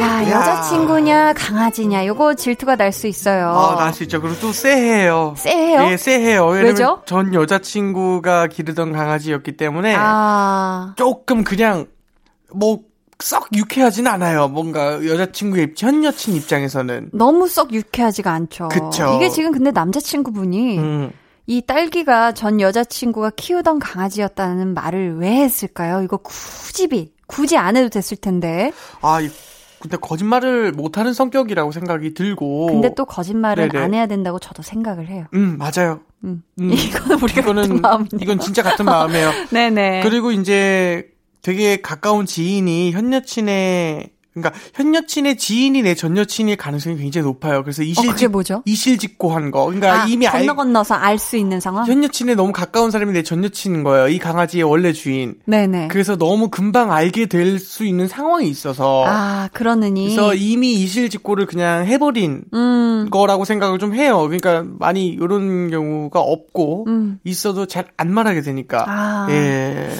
[0.00, 0.30] 야, 야.
[0.30, 3.50] 여자친구냐, 강아지냐, 요거 질투가 날 수 있어요.
[3.50, 4.20] 아, 날 수 있죠.
[4.20, 5.34] 그리고 또 쎄해요.
[5.36, 5.82] 쎄해요?
[5.90, 6.46] 예, 쎄해요.
[6.46, 7.02] 왜죠?
[7.06, 11.86] 전 여자친구가 기르던 강아지였기 때문에 아, 조금 그냥
[12.52, 12.78] 뭐
[13.22, 14.48] 썩 유쾌하진 않아요.
[14.48, 17.10] 뭔가 여자친구의 입- 현 여친 입장에서는.
[17.12, 18.68] 너무 썩 유쾌하지가 않죠.
[18.68, 19.12] 그쵸.
[19.16, 21.10] 이게 지금 근데 남자친구분이 음.
[21.46, 26.00] 이 딸기가 전 여자친구가 키우던 강아지였다는 말을 왜 했을까요?
[26.00, 28.72] 이거 굳이 비, 굳이 안 해도 됐을 텐데.
[29.02, 29.28] 아, 이-
[29.80, 32.66] 근데 거짓말을 못하는 성격이라고 생각이 들고.
[32.66, 33.84] 근데 또 거짓말은 네네.
[33.84, 35.26] 안 해야 된다고 저도 생각을 해요.
[35.34, 36.00] 음, 맞아요.
[36.24, 36.42] 음.
[36.60, 36.70] 음.
[36.72, 38.20] 이거는 우리가 같은 이거는 마음이네요.
[38.20, 39.30] 이건 진짜 같은 마음이에요.
[39.50, 40.02] 네네.
[40.02, 41.10] 그리고 이제
[41.42, 47.62] 되게 가까운 지인이 현 여친의 그러니까 현 여친의 지인이 내 전 여친일 가능성이 굉장히 높아요.
[47.62, 48.62] 그래서 어, 이실 뭐죠?
[48.64, 49.64] 이실직고한 거.
[49.66, 51.86] 그러니까 아, 이미 알, 건너 건너서 알 수 있는 상황?
[51.86, 54.08] 현 여친의 너무 가까운 사람이 내 전 여친인 거예요.
[54.08, 55.34] 이 강아지의 원래 주인.
[55.46, 55.88] 네네.
[55.88, 60.04] 그래서 너무 금방 알게 될 수 있는 상황이 있어서 아, 그러느니.
[60.14, 64.20] 그래서 이미 이실직고를 그냥 해버린 음, 거라고 생각을 좀 해요.
[64.22, 67.18] 그러니까 많이 이런 경우가 없고 음.
[67.24, 68.84] 있어도 잘 안 말하게 되니까.
[68.88, 69.26] 아.
[69.30, 69.90] 예.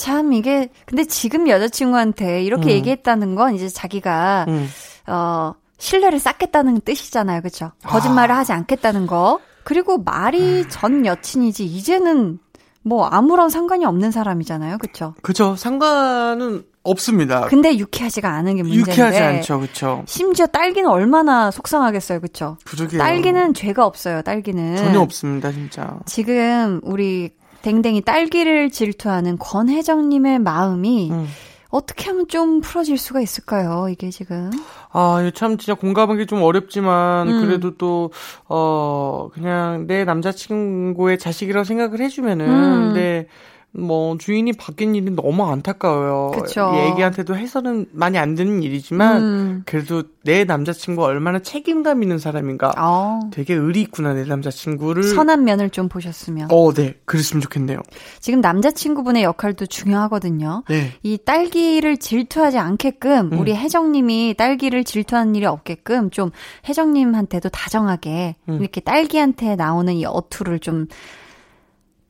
[0.00, 2.70] 참 이게 근데 지금 여자친구한테 이렇게 음.
[2.70, 4.66] 얘기했다는 건 이제 자기가 음.
[5.06, 7.72] 어 신뢰를 쌓겠다는 뜻이잖아요, 그렇죠?
[7.84, 9.40] 거짓말을 하지 않겠다는 거.
[9.62, 12.38] 그리고 말이 전 여친이지 이제는
[12.82, 15.14] 뭐 아무런 상관이 없는 사람이잖아요, 그렇죠?
[15.20, 15.54] 그죠.
[15.56, 17.42] 상관은 없습니다.
[17.42, 18.90] 근데 유쾌하지가 않은 게 문제인데.
[18.90, 19.60] 유쾌하지 않죠.
[19.60, 20.02] 그쵸.
[20.06, 22.56] 심지어 딸기는 얼마나 속상하겠어요, 그렇죠?
[22.98, 24.76] 딸기는 죄가 없어요, 딸기는.
[24.78, 25.98] 전혀 없습니다, 진짜.
[26.06, 27.32] 지금 우리
[27.62, 31.26] 댕댕이 딸기를 질투하는 권혜정님의 마음이 음.
[31.70, 33.86] 어떻게 하면 좀 풀어질 수가 있을까요?
[33.88, 34.50] 이게 지금.
[34.92, 37.40] 아, 참 진짜 공감하기 좀 어렵지만, 음.
[37.42, 38.10] 그래도 또,
[38.48, 42.92] 어, 그냥 내 남자친구의 자식이라고 생각을 해주면은, 음.
[42.94, 43.28] 내,
[43.72, 46.32] 뭐, 주인이 바뀐 일이 너무 안타까워요.
[46.32, 46.72] 그쵸.
[46.74, 49.62] 이 애기한테도 해서는 많이 안 되는 일이지만, 음.
[49.64, 52.74] 그래도 내 남자친구가 얼마나 책임감 있는 사람인가.
[52.76, 55.04] 어, 되게 의리 있구나, 내 남자친구를.
[55.04, 56.48] 선한 면을 좀 보셨으면.
[56.50, 56.94] 어, 네.
[57.04, 57.78] 그랬으면 좋겠네요.
[58.18, 60.64] 지금 남자친구분의 역할도 중요하거든요.
[60.68, 60.92] 네.
[61.02, 63.38] 이 딸기를 질투하지 않게끔 음.
[63.38, 66.30] 우리 혜정님이 딸기를 질투하는 일이 없게끔 좀
[66.68, 68.58] 혜정님한테도 다정하게 음.
[68.60, 70.86] 이렇게 딸기한테 나오는 이 어투를 좀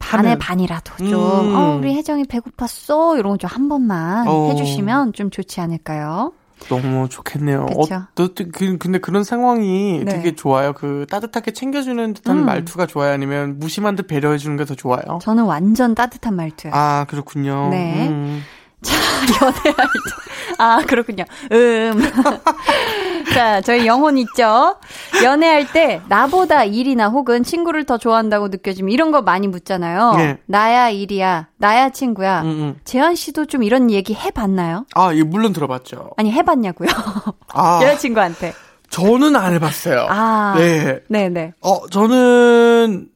[0.01, 0.39] 반의 하면.
[0.41, 1.55] 반이라도 좀 음.
[1.55, 4.49] 어, 우리 혜정이 배고팠어 이런 거 좀 한 번만 어.
[4.51, 6.33] 해주시면 좀 좋지 않을까요?
[6.69, 7.67] 너무 좋겠네요.
[7.67, 7.95] 그쵸.
[7.95, 10.13] 어, 또, 또 그, 근데 그런 상황이 네.
[10.13, 10.75] 되게 좋아요.
[10.75, 12.45] 그 따뜻하게 챙겨주는 듯한 음.
[12.45, 13.13] 말투가 좋아요.
[13.15, 15.19] 아니면 무심한 듯 배려해주는 게 더 좋아요.
[15.23, 16.75] 저는 완전 따뜻한 말투예요.
[16.75, 17.69] 아 그렇군요.
[17.71, 18.09] 네.
[18.09, 18.43] 음.
[19.43, 20.55] 연애할 때.
[20.59, 21.25] 아, 그렇군요.
[21.53, 22.03] 음.
[23.35, 24.77] 자, 저희 영혼 있죠?
[25.23, 30.15] 연애할 때, 나보다 일이나 혹은 친구를 더 좋아한다고 느껴지면 이런 거 많이 묻잖아요.
[30.17, 30.39] 네.
[30.47, 32.43] 나야 일이야, 나야 친구야.
[32.43, 32.81] 음, 음.
[32.85, 34.87] 재현 씨도 좀 이런 얘기 해봤나요?
[34.95, 36.11] 아, 예, 물론 들어봤죠.
[36.17, 36.89] 아니, 해봤냐고요?
[37.55, 38.55] 아, 여자친구한테.
[38.91, 40.07] 저는 안 해봤어요.
[40.11, 40.55] 아.
[40.57, 41.01] 네.
[41.09, 41.53] 네네.
[41.61, 43.09] 어, 저는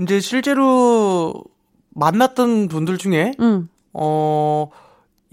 [0.00, 1.34] 이제 실제로
[1.90, 3.68] 만났던 분들 중에 음.
[3.92, 4.70] 어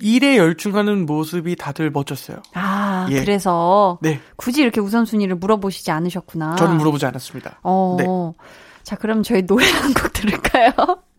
[0.02, 2.38] 일에 열중하는 모습이 다들 멋졌어요.
[2.54, 3.20] 아, 예.
[3.22, 6.56] 그래서 네, 굳이 이렇게 우선순위를 물어보시지 않으셨구나.
[6.56, 7.60] 저는 물어보지 않았습니다.
[7.64, 7.95] 어.
[8.00, 8.06] 네.
[8.84, 10.72] 자, 그럼 저희 노래 한 곡 들을까요?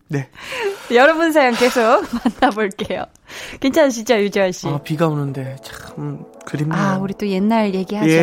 [0.08, 0.28] 네.
[0.92, 1.80] 여러분 사연 계속
[2.40, 3.04] 만나볼게요.
[3.60, 4.66] 괜찮으시죠, 유지아 씨?
[4.68, 6.80] 아, 비가 오는데 참 그립네요.
[6.80, 8.10] 아, 우리 또 옛날 얘기하죠.
[8.10, 8.14] 예,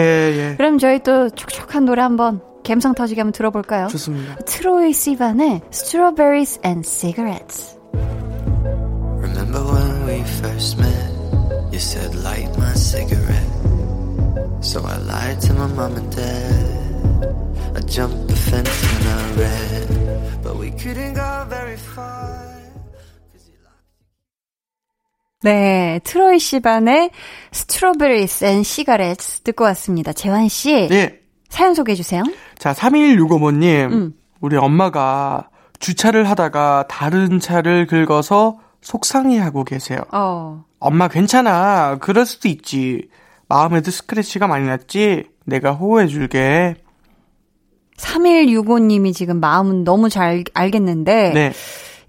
[0.52, 0.56] 예.
[0.58, 3.88] 그럼 저희 또 촉촉한 노래 한번 감성 터지게 한번 들어볼까요?
[3.88, 4.36] 좋습니다.
[4.44, 7.78] 트로이 시반의 Strawberries and Cigarettes.
[10.28, 11.12] First met?
[11.72, 13.52] You said light my cigarette.
[14.62, 17.76] So I lied to my mom and dad.
[17.76, 20.42] I jumped the fence and I ran.
[20.44, 22.28] But we couldn't go very far.
[25.44, 27.12] 네, 트로이 시반의
[27.54, 30.12] Strawberries and Cigarettes 듣고 왔습니다.
[30.12, 31.20] 재환 씨, 네.
[31.50, 32.24] 사연 소개해 주세요.
[32.58, 33.94] 자, 3165번님.
[33.94, 34.14] 음.
[34.42, 35.50] 우리 엄마가
[35.80, 38.58] 주차를 하다가 다른 차를 긁어서
[38.88, 40.00] 속상해하고 계세요.
[40.14, 41.98] 어, 엄마 괜찮아.
[41.98, 43.10] 그럴 수도 있지.
[43.50, 45.26] 마음에도 스크래치가 많이 났지.
[45.44, 46.76] 내가 호호해줄게.
[47.98, 51.52] 3165님이 지금 마음은 너무 잘 알겠는데, 네.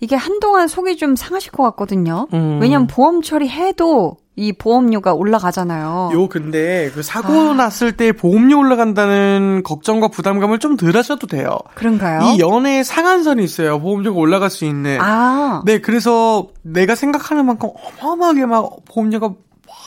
[0.01, 2.29] 이게 한동안 속이 좀 상하실 것 같거든요.
[2.33, 2.59] 음.
[2.61, 6.11] 왜냐면 보험 처리해도 이 보험료가 올라가잖아요.
[6.13, 11.59] 요 근데 그 사고 났을 때 보험료 올라간다는 걱정과 부담감을 좀 덜 하셔도 돼요.
[11.75, 12.21] 그런가요?
[12.23, 13.81] 이 연애에 상한선이 있어요.
[13.81, 14.99] 보험료가 올라갈 수 있는.
[15.01, 17.71] 아, 네, 그래서 내가 생각하는 만큼
[18.01, 19.33] 어마어마하게 막 보험료가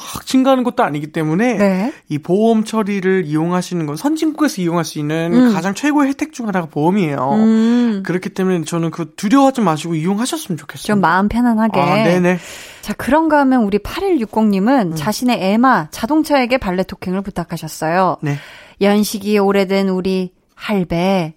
[0.01, 1.93] 확 증가하는 것도 아니기 때문에 네.
[2.09, 5.53] 이 보험 처리를 이용하시는 건 선진국에서 이용할 수 있는 음.
[5.53, 7.31] 가장 최고의 혜택 중 하나가 보험이에요.
[7.33, 10.87] 음, 그렇기 때문에 저는 그 두려워하지 마시고 이용하셨으면 좋겠어요.
[10.87, 11.79] 좀 마음 편안하게.
[11.79, 12.39] 아, 네네.
[12.81, 14.95] 자, 그런가 하면 우리 8160님은 음.
[14.95, 18.17] 자신의 에마 자동차에게 발레 토킹을 부탁하셨어요.
[18.21, 18.37] 네.
[18.81, 21.33] 연식이 오래된 우리 할배.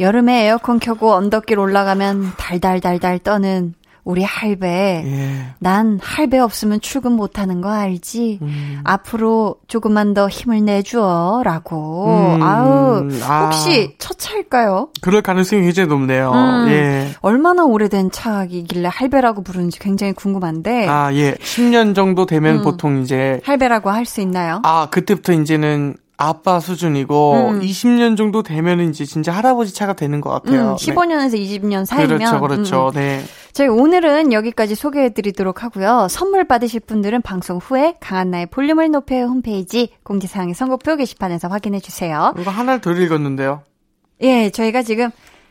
[0.00, 3.74] 여름에 에어컨 켜고 언덕길 올라가면 달달달달 떠는
[4.08, 5.02] 우리 할배.
[5.04, 5.30] 예.
[5.58, 8.38] 난 할배 없으면 출근 못하는 거 알지?
[8.40, 8.80] 음.
[8.82, 11.42] 앞으로 조금만 더 힘을 내줘.
[11.44, 12.06] 라고.
[12.36, 13.44] 음, 아우, 아.
[13.44, 14.88] 혹시 첫 차일까요?
[15.02, 16.32] 그럴 가능성이 굉장히 높네요.
[16.32, 16.68] 음.
[16.70, 17.08] 예.
[17.20, 20.88] 얼마나 오래된 차이길래 할배라고 부르는지 굉장히 궁금한데.
[20.88, 21.34] 아, 예.
[21.34, 22.62] 10년 정도 되면 음.
[22.62, 24.62] 보통 이제 할배라고 할 수 있나요?
[24.64, 27.60] 아, 그때부터 이제는 아빠 수준이고 음.
[27.60, 30.70] 20년 정도 되면은 이제 진짜 할아버지 차가 되는 것 같아요.
[30.70, 31.84] 음, 15년에서 20년 네.
[31.84, 32.18] 사이면.
[32.18, 32.82] 그렇죠, 그렇죠.
[32.86, 32.94] 음, 음.
[32.94, 33.24] 네.
[33.52, 36.08] 저희 오늘은 여기까지 소개해드리도록 하고요.
[36.10, 42.34] 선물 받으실 분들은 방송 후에 강한나의 볼륨을 높여요 홈페이지 공지사항의 선곡표 게시판에서 확인해 주세요.
[42.36, 43.62] 이거 하나를 더 읽었는데요.
[44.20, 45.10] 예, 저희가 지금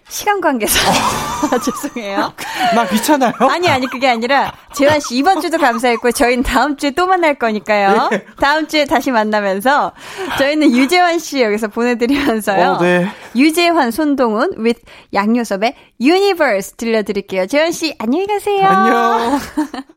[0.09, 1.59] 시간 관계상 어.
[1.59, 2.33] 죄송해요.
[2.75, 3.33] 나 귀찮아요?
[3.49, 8.09] 아니 아니 그게 아니라 재환 씨 이번 주도 감사했고 저희는 다음 주에 또 만날 거니까요.
[8.11, 8.25] 네.
[8.39, 9.91] 다음 주에 다시 만나면서
[10.37, 12.71] 저희는 유재환 씨 여기서 보내드리면서요.
[12.71, 13.07] 어, 네.
[13.35, 14.81] 유재환 손동훈 with
[15.13, 17.47] 양요섭의 Universe 들려드릴게요.
[17.47, 18.65] 재환 씨 안녕히 가세요.
[18.65, 19.39] 안녕.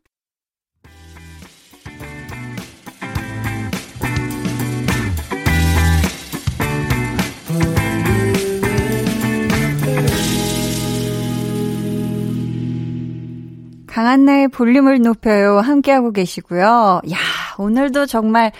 [13.91, 15.59] 강한나의 볼륨을 높여요.
[15.59, 17.01] 함께하고 계시고요.
[17.11, 17.17] 야,
[17.59, 18.53] 오늘도 정말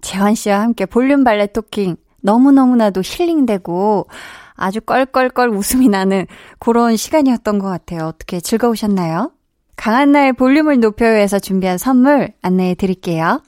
[0.00, 4.06] 재환 씨와 함께 볼륨 발레 토킹 너무너무나도 힐링되고
[4.54, 6.26] 아주 껄껄껄 웃음이 나는
[6.58, 8.06] 그런 시간이었던 것 같아요.
[8.06, 9.32] 어떻게 즐거우셨나요?
[9.76, 13.42] 강한나의 볼륨을 높여요에서 준비한 선물 안내해 드릴게요.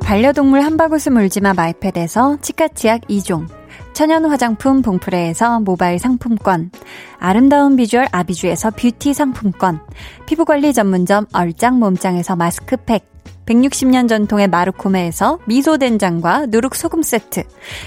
[0.00, 3.63] 반려동물 한바구스 물지마 마이패드에서 치카치약 2종
[3.94, 6.70] 천연 화장품 봉프레에서 모바일 상품권,
[7.18, 9.80] 아름다운 비주얼 아비주에서 뷰티 상품권,
[10.26, 13.06] 피부관리 전문점 얼짱 몸짱에서 마스크팩,
[13.46, 17.44] 160년 전통의 마르코메에서 미소된장과 누룩소금 세트,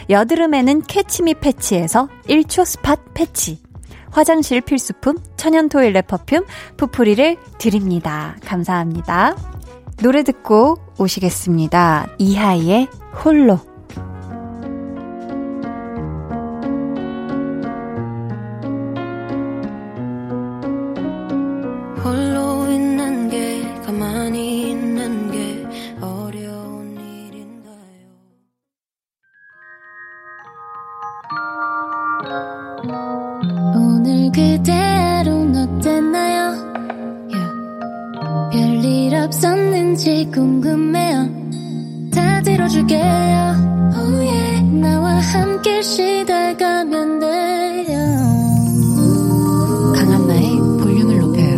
[0.10, 3.60] 여드름에는 캐치미 패치에서 1초 spot 패치,
[4.12, 6.46] 화장실 필수품 천연 toilet perfume
[6.78, 8.36] 푸프리를 드립니다.
[8.46, 9.36] 감사합니다.
[10.02, 12.08] 노래 듣고 오시겠습니다.
[12.18, 12.88] 이하이의.
[13.24, 13.60] 홀로
[42.68, 43.02] 들어줄게요.
[43.96, 44.62] Oh yeah.
[44.82, 47.98] 나와 함께 시달가면 돼요.
[49.96, 51.58] 강한나의 볼륨을 높여요.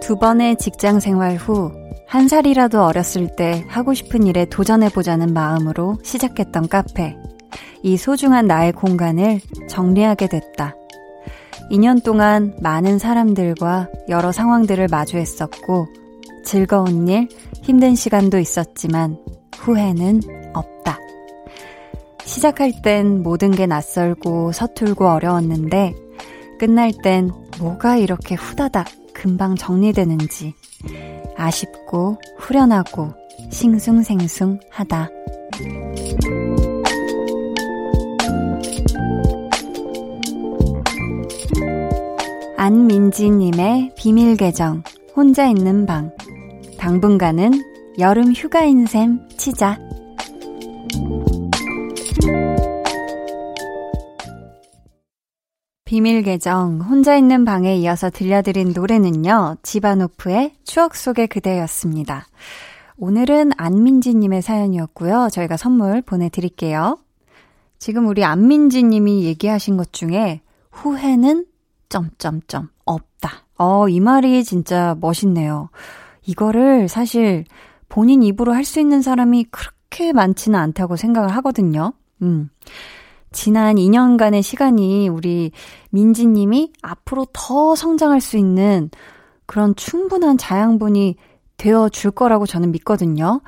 [0.00, 1.70] 두 번의 직장 생활 후
[2.08, 7.18] 한 살이라도 어렸을 때 하고 싶은 일에 도전해보자는 마음으로 시작했던 카페.
[7.82, 10.74] 이 소중한 나의 공간을 정리하게 됐다.
[11.70, 15.88] 2년 동안 많은 사람들과 여러 상황들을 마주했었고,
[16.46, 17.28] 즐거운 일,
[17.62, 19.18] 힘든 시간도 있었지만,
[19.58, 20.22] 후회는
[20.54, 20.98] 없다.
[22.24, 25.94] 시작할 땐 모든 게 낯설고 서툴고 어려웠는데,
[26.58, 30.54] 끝날 땐 뭐가 이렇게 후다닥 금방 정리되는지,
[31.38, 33.14] 아쉽고 후련하고
[33.50, 35.10] 싱숭생숭하다.
[42.56, 44.82] 안민지님의 비밀 계정,
[45.14, 46.12] 혼자 있는 방.
[46.76, 47.52] 당분간은
[47.98, 49.78] 여름 휴가인 셈 치자.
[55.88, 62.26] 비밀 계정, 혼자 있는 방에 이어서 들려드린 노래는요, 지바노프의 추억 속의 그대였습니다.
[62.98, 65.28] 오늘은 안민지 님의 사연이었고요.
[65.32, 66.98] 저희가 선물 보내 드릴게요.
[67.78, 71.46] 지금 우리 안민지 님이 얘기하신 것 중에 후회는
[71.88, 73.46] 점점점 없다.
[73.56, 75.70] 어, 이 말이 진짜 멋있네요.
[76.26, 77.46] 이거를 사실
[77.88, 81.94] 본인 입으로 할 수 있는 사람이 그렇게 많지는 않다고 생각을 하거든요.
[82.20, 82.50] 음.
[83.32, 85.52] 지난 2년간의 시간이 우리
[85.90, 88.90] 민지님이 앞으로 더 성장할 수 있는
[89.46, 91.16] 그런 충분한 자양분이
[91.56, 93.40] 되어 줄 거라고 저는 믿거든요.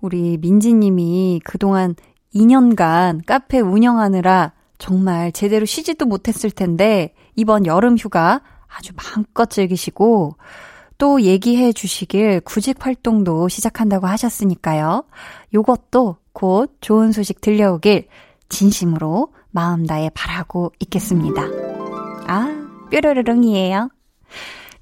[0.00, 1.94] 우리 민지님이 그동안
[2.34, 10.36] 2년간 카페 운영하느라 정말 제대로 쉬지도 못했을 텐데 이번 여름 휴가 아주 마음껏 즐기시고
[10.98, 15.04] 또 얘기해 주시길 구직 활동도 시작한다고 하셨으니까요.
[15.54, 18.08] 요것도 곧 좋은 소식 들려오길
[18.48, 21.42] 진심으로 마음 다해 바라고 있겠습니다.
[22.26, 23.90] 아, 뾰로르릉이에요.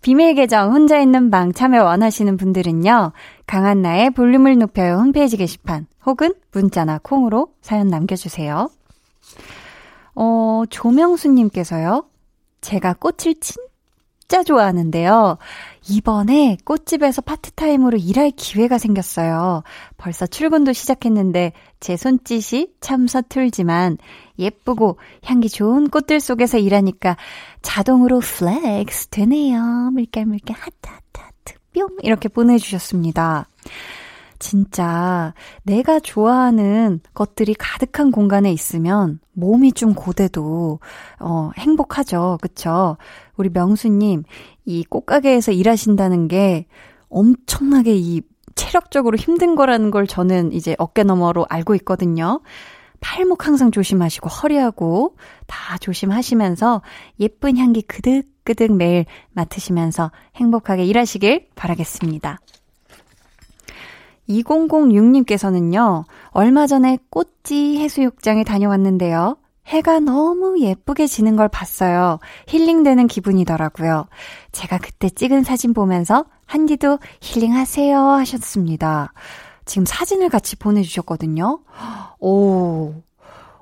[0.02, 3.12] 비밀 계정 혼자 있는 방 참여 원하시는 분들은요.
[3.46, 8.70] 강한나의 볼륨을 높여요 홈페이지 게시판 혹은 문자나 콩으로 사연 남겨주세요.
[10.14, 12.04] 어, 조명수님께서요.
[12.60, 15.38] 제가 꽃을 진짜 좋아하는데요.
[15.88, 19.62] 이번에 꽃집에서 파트타임으로 일할 기회가 생겼어요.
[19.96, 23.98] 벌써 출근도 시작했는데 제 손짓이 참 서툴지만
[24.38, 27.16] 예쁘고 향기 좋은 꽃들 속에서 일하니까
[27.62, 29.90] 자동으로 relax 되네요.
[29.92, 33.48] 물결물결 하트 하트 하트 뿅 이렇게 보내주셨습니다.
[34.38, 40.80] 진짜 내가 좋아하는 것들이 가득한 공간에 있으면 몸이 좀 고돼도
[41.20, 42.38] 어 행복하죠.
[42.40, 42.96] 그쵸?
[43.36, 44.24] 우리 명수 님
[44.66, 46.66] 이 꽃가게에서 일하신다는 게
[47.08, 48.20] 엄청나게 이
[48.56, 52.40] 체력적으로 힘든 거라는 걸 저는 이제 어깨 너머로 알고 있거든요.
[53.00, 55.16] 팔목 항상 조심하시고 허리하고
[55.46, 56.82] 다 조심하시면서
[57.20, 62.40] 예쁜 향기 그득그득 매일 맡으시면서 행복하게 일하시길 바라겠습니다.
[64.28, 69.36] 2006님께서는요, 얼마 전에 꽃지 해수욕장에 다녀왔는데요.
[69.66, 72.18] 해가 너무 예쁘게 지는 걸 봤어요.
[72.46, 74.06] 힐링되는 기분이더라고요.
[74.52, 79.12] 제가 그때 찍은 사진 보면서 한디도 힐링하세요 하셨습니다.
[79.64, 81.58] 지금 사진을 같이 보내주셨거든요.
[82.20, 82.94] 오,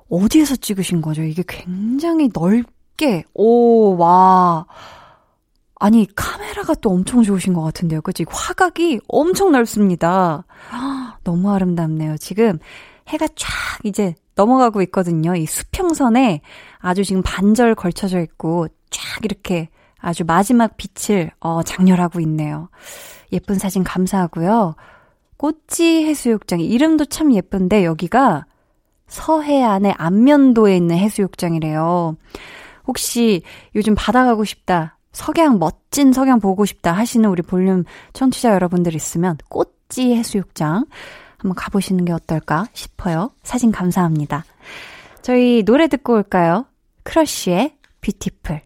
[0.09, 1.23] 어디에서 찍으신 거죠?
[1.23, 4.67] 이게 굉장히 넓게, 오, 와.
[5.79, 8.01] 아니, 카메라가 또 엄청 좋으신 것 같은데요.
[8.01, 8.25] 그치?
[8.27, 10.45] 화각이 엄청 넓습니다.
[11.23, 12.17] 너무 아름답네요.
[12.17, 12.59] 지금
[13.07, 13.49] 해가 쫙
[13.83, 15.35] 이제 넘어가고 있거든요.
[15.35, 16.41] 이 수평선에
[16.79, 19.69] 아주 지금 반절 걸쳐져 있고 쫙 이렇게
[19.99, 22.69] 아주 마지막 빛을 어, 장렬하고 있네요.
[23.31, 24.75] 예쁜 사진 감사하고요.
[25.37, 28.45] 꽃지 해수욕장 이름도 참 예쁜데 여기가
[29.07, 32.15] 서해안의 안면도에 있는 해수욕장이래요.
[32.87, 33.41] 혹시
[33.73, 39.37] 요즘 바다 가고 싶다, 석양 멋진 석양 보고 싶다 하시는 우리 볼륨 청취자 여러분들 있으면
[39.49, 40.85] 꽃지 해수욕장
[41.37, 43.31] 한번 가보시는 게 어떨까 싶어요.
[43.41, 44.43] 사진 감사합니다.
[45.21, 46.65] 저희 노래 듣고 올까요?
[47.03, 48.61] 크러쉬의 Beautiful.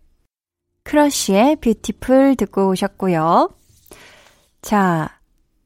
[0.83, 3.51] 크러쉬의 Beautiful 듣고 오셨고요.
[4.63, 5.19] 자,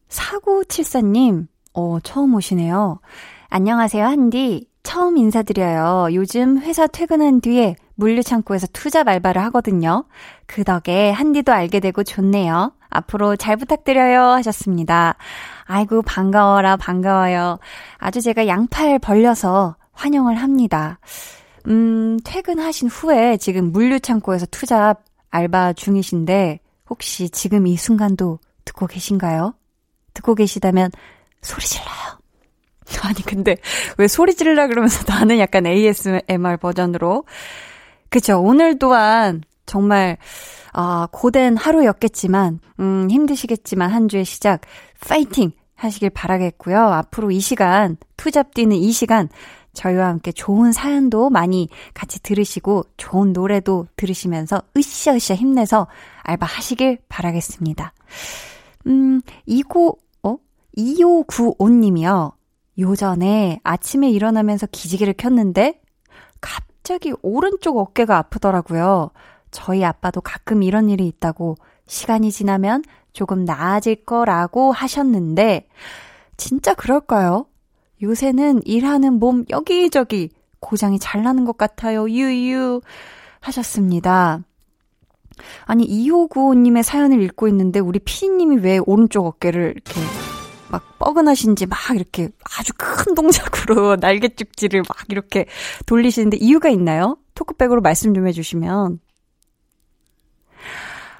[0.09, 2.99] 4974님, 어, 처음 오시네요.
[3.47, 4.67] 안녕하세요, 한디.
[4.83, 6.13] 처음 인사드려요.
[6.13, 10.05] 요즘 회사 퇴근한 뒤에 물류창고에서 투잡 알바를 하거든요.
[10.45, 12.73] 그 덕에 한디도 알게 되고 좋네요.
[12.89, 15.15] 앞으로 잘 부탁드려요 하셨습니다.
[15.63, 17.59] 아이고, 반가워라, 반가워요.
[17.97, 20.99] 아주 제가 양팔 벌려서 환영을 합니다.
[21.67, 26.59] 음, 퇴근하신 후에 지금 물류창고에서 투잡 알바 중이신데,
[26.89, 29.55] 혹시 지금 이 순간도 듣고 계신가요?
[30.13, 30.91] 듣고 계시다면
[31.41, 32.22] 소리 질러요.
[33.03, 33.57] 아니, 근데
[33.97, 37.25] 왜 소리 질러 그러면서 나는 약간 ASMR 버전으로.
[38.09, 38.39] 그쵸.
[38.39, 40.17] 오늘 또한 정말,
[40.71, 44.61] 아, 고된 하루였겠지만, 음, 힘드시겠지만 한 주의 시작,
[45.07, 45.51] 파이팅!
[45.75, 46.77] 하시길 바라겠고요.
[46.77, 49.27] 앞으로 이 시간, 투잡 뛰는 이 시간,
[49.73, 55.87] 저희와 함께 좋은 사연도 많이 같이 들으시고, 좋은 노래도 들으시면서 으쌰으쌰 힘내서
[56.21, 57.93] 알바 하시길 바라겠습니다.
[58.87, 60.37] 음, 이고, 어?
[60.77, 62.33] 2595님이요.
[62.79, 65.81] 요전에 아침에 일어나면서 기지개를 켰는데,
[66.41, 69.11] 갑자기 오른쪽 어깨가 아프더라고요.
[69.51, 71.55] 저희 아빠도 가끔 이런 일이 있다고
[71.85, 75.67] 시간이 지나면 조금 나아질 거라고 하셨는데,
[76.37, 77.45] 진짜 그럴까요?
[78.01, 82.09] 요새는 일하는 몸 여기저기 고장이 잘 나는 것 같아요.
[82.09, 82.81] 유유
[83.39, 84.41] 하셨습니다.
[85.65, 90.01] 아니, 2595님의 사연을 읽고 있는데, 우리 피디님이 왜 오른쪽 어깨를 이렇게
[90.73, 95.45] 막 뻐근하신지 막 이렇게 아주 큰 동작으로 날개죽지를 막 이렇게
[95.85, 97.19] 돌리시는데 이유가 있나요?
[97.35, 98.99] 토크백으로 말씀 좀 해주시면.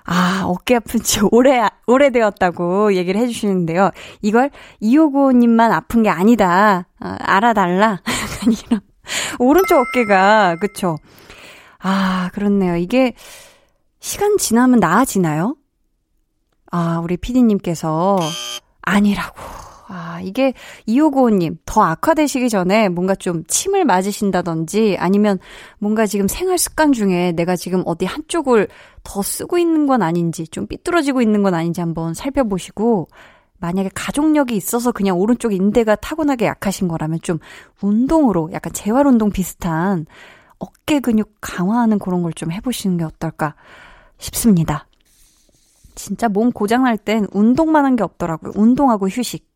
[0.05, 3.91] 아, 어깨 아픈 지 오래, 오래되었다고 얘기를 해주시는데요.
[4.23, 4.49] 이걸
[4.79, 6.87] 이호구님만 아픈 게 아니다.
[6.99, 8.01] 아, 알아달라.
[8.65, 8.81] 이런.
[9.37, 10.97] 오른쪽 어깨가, 그쵸.
[11.77, 12.75] 아, 그렇네요.
[12.75, 13.13] 이게
[13.99, 15.57] 시간 지나면 나아지나요?
[16.71, 18.17] 아, 우리 피디님께서
[18.83, 19.35] 아니라고
[19.87, 20.53] 아, 이게
[20.87, 25.37] 2595님, 더 악화되시기 전에 뭔가 좀 침을 맞으신다든지 아니면
[25.77, 28.69] 뭔가 지금 생활 습관 중에 내가 지금 어디 한쪽을
[29.03, 33.07] 더 쓰고 있는 건 아닌지 좀 삐뚤어지고 있는 건 아닌지 한번 살펴보시고
[33.59, 37.39] 만약에 가족력이 있어서 그냥 오른쪽 인대가 타고나게 약하신 거라면 좀
[37.81, 40.05] 운동으로 약간 재활 운동 비슷한
[40.59, 43.55] 어깨 근육 강화하는 그런 걸 좀 해보시는 게 어떨까
[44.17, 44.87] 싶습니다.
[45.95, 48.53] 진짜 몸 고장날 땐 운동만 한 게 없더라고요.
[48.55, 49.47] 운동하고 휴식.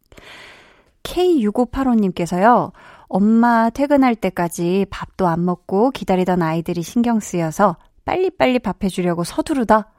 [1.03, 2.71] K6585님께서요,
[3.07, 9.91] 엄마 퇴근할 때까지 밥도 안 먹고 기다리던 아이들이 신경 쓰여서 빨리빨리 밥 해주려고 서두르다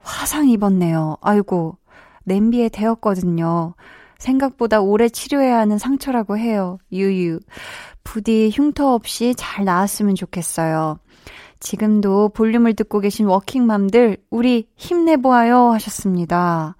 [0.00, 1.16] 화상 입었네요.
[1.20, 1.78] 아이고,
[2.24, 3.74] 냄비에 데웠거든요.
[4.18, 6.78] 생각보다 오래 치료해야 하는 상처라고 해요.
[6.92, 7.38] 유유.
[8.02, 10.98] 부디 흉터 없이 잘 나았으면 좋겠어요.
[11.60, 16.76] 지금도 볼륨을 듣고 계신 워킹맘들, 우리 힘내보아요 하셨습니다.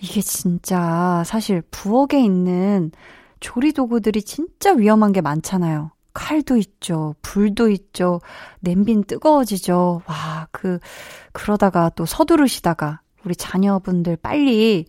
[0.00, 2.90] 이게 진짜 사실 부엌에 있는
[3.40, 5.90] 조리 도구들이 진짜 위험한 게 많잖아요.
[6.14, 7.14] 칼도 있죠.
[7.22, 8.20] 불도 있죠.
[8.60, 10.02] 냄비는 뜨거워지죠.
[10.06, 10.78] 와, 그,
[11.32, 14.86] 그러다가 또 서두르시다가 우리 자녀분들 빨리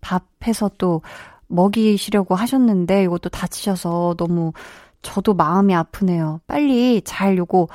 [0.00, 1.02] 밥 해서 또
[1.48, 4.52] 먹이시려고 하셨는데 이것도 다치셔서 너무
[5.02, 6.40] 저도 마음이 아프네요.
[6.46, 7.68] 빨리 잘 요거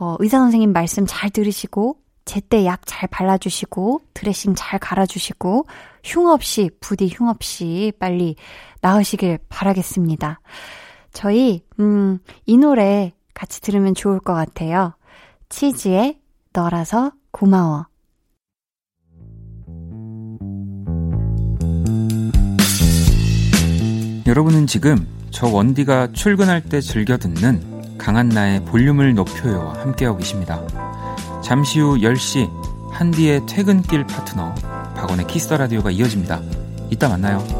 [0.00, 5.66] 어, 의사 선생님 말씀 잘 들으시고 제때 약 잘 발라주시고 드레싱 잘 갈아주시고
[6.02, 8.36] 흉 없이 부디 흉 없이 빨리
[8.80, 10.40] 나으시길 바라겠습니다.
[11.12, 14.94] 저희 음, 이 노래 같이 들으면 좋을 것 같아요.
[15.50, 16.18] 치즈의
[16.52, 17.86] 너라서 고마워.
[24.26, 27.69] 여러분은 지금 저 원디가 출근할 때 즐겨 듣는
[28.00, 30.60] 강한나의 볼륨을 높여요와 함께하고 계십니다.
[31.42, 32.50] 잠시 후 10시
[32.90, 34.54] 한디의 퇴근길 파트너
[34.96, 36.40] 박원의 Kiss the Radio가 이어집니다.
[36.90, 37.59] 이따 만나요.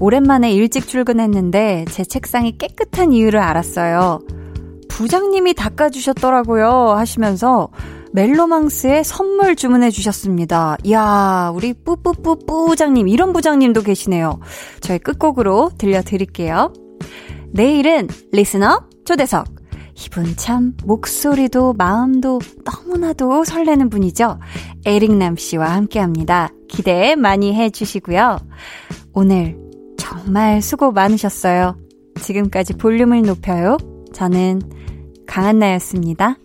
[0.00, 4.20] 오랜만에 일찍 출근했는데 제 책상이 깨끗한 이유를 알았어요.
[4.88, 6.90] 부장님이 닦아주셨더라고요.
[6.90, 7.68] 하시면서
[8.12, 10.78] 멜로망스에 선물 주문해 주셨습니다.
[10.84, 14.40] 이야, 우리 뿌뿌뿌 부장님, 이런 부장님도 계시네요.
[14.80, 16.72] 저희 끝곡으로 들려드릴게요.
[17.52, 19.46] 내일은 리스너 초대석.
[20.04, 24.38] 이분 참 목소리도 마음도 너무나도 설레는 분이죠.
[24.84, 26.50] 에릭남 씨와 함께 합니다.
[26.68, 28.38] 기대 많이 해 주시고요.
[29.14, 29.65] 오늘
[30.06, 31.76] 정말 수고 많으셨어요.
[32.20, 33.76] 지금까지 볼륨을 높여요.
[34.12, 34.62] 저는
[35.26, 36.36] 강한나였습니다.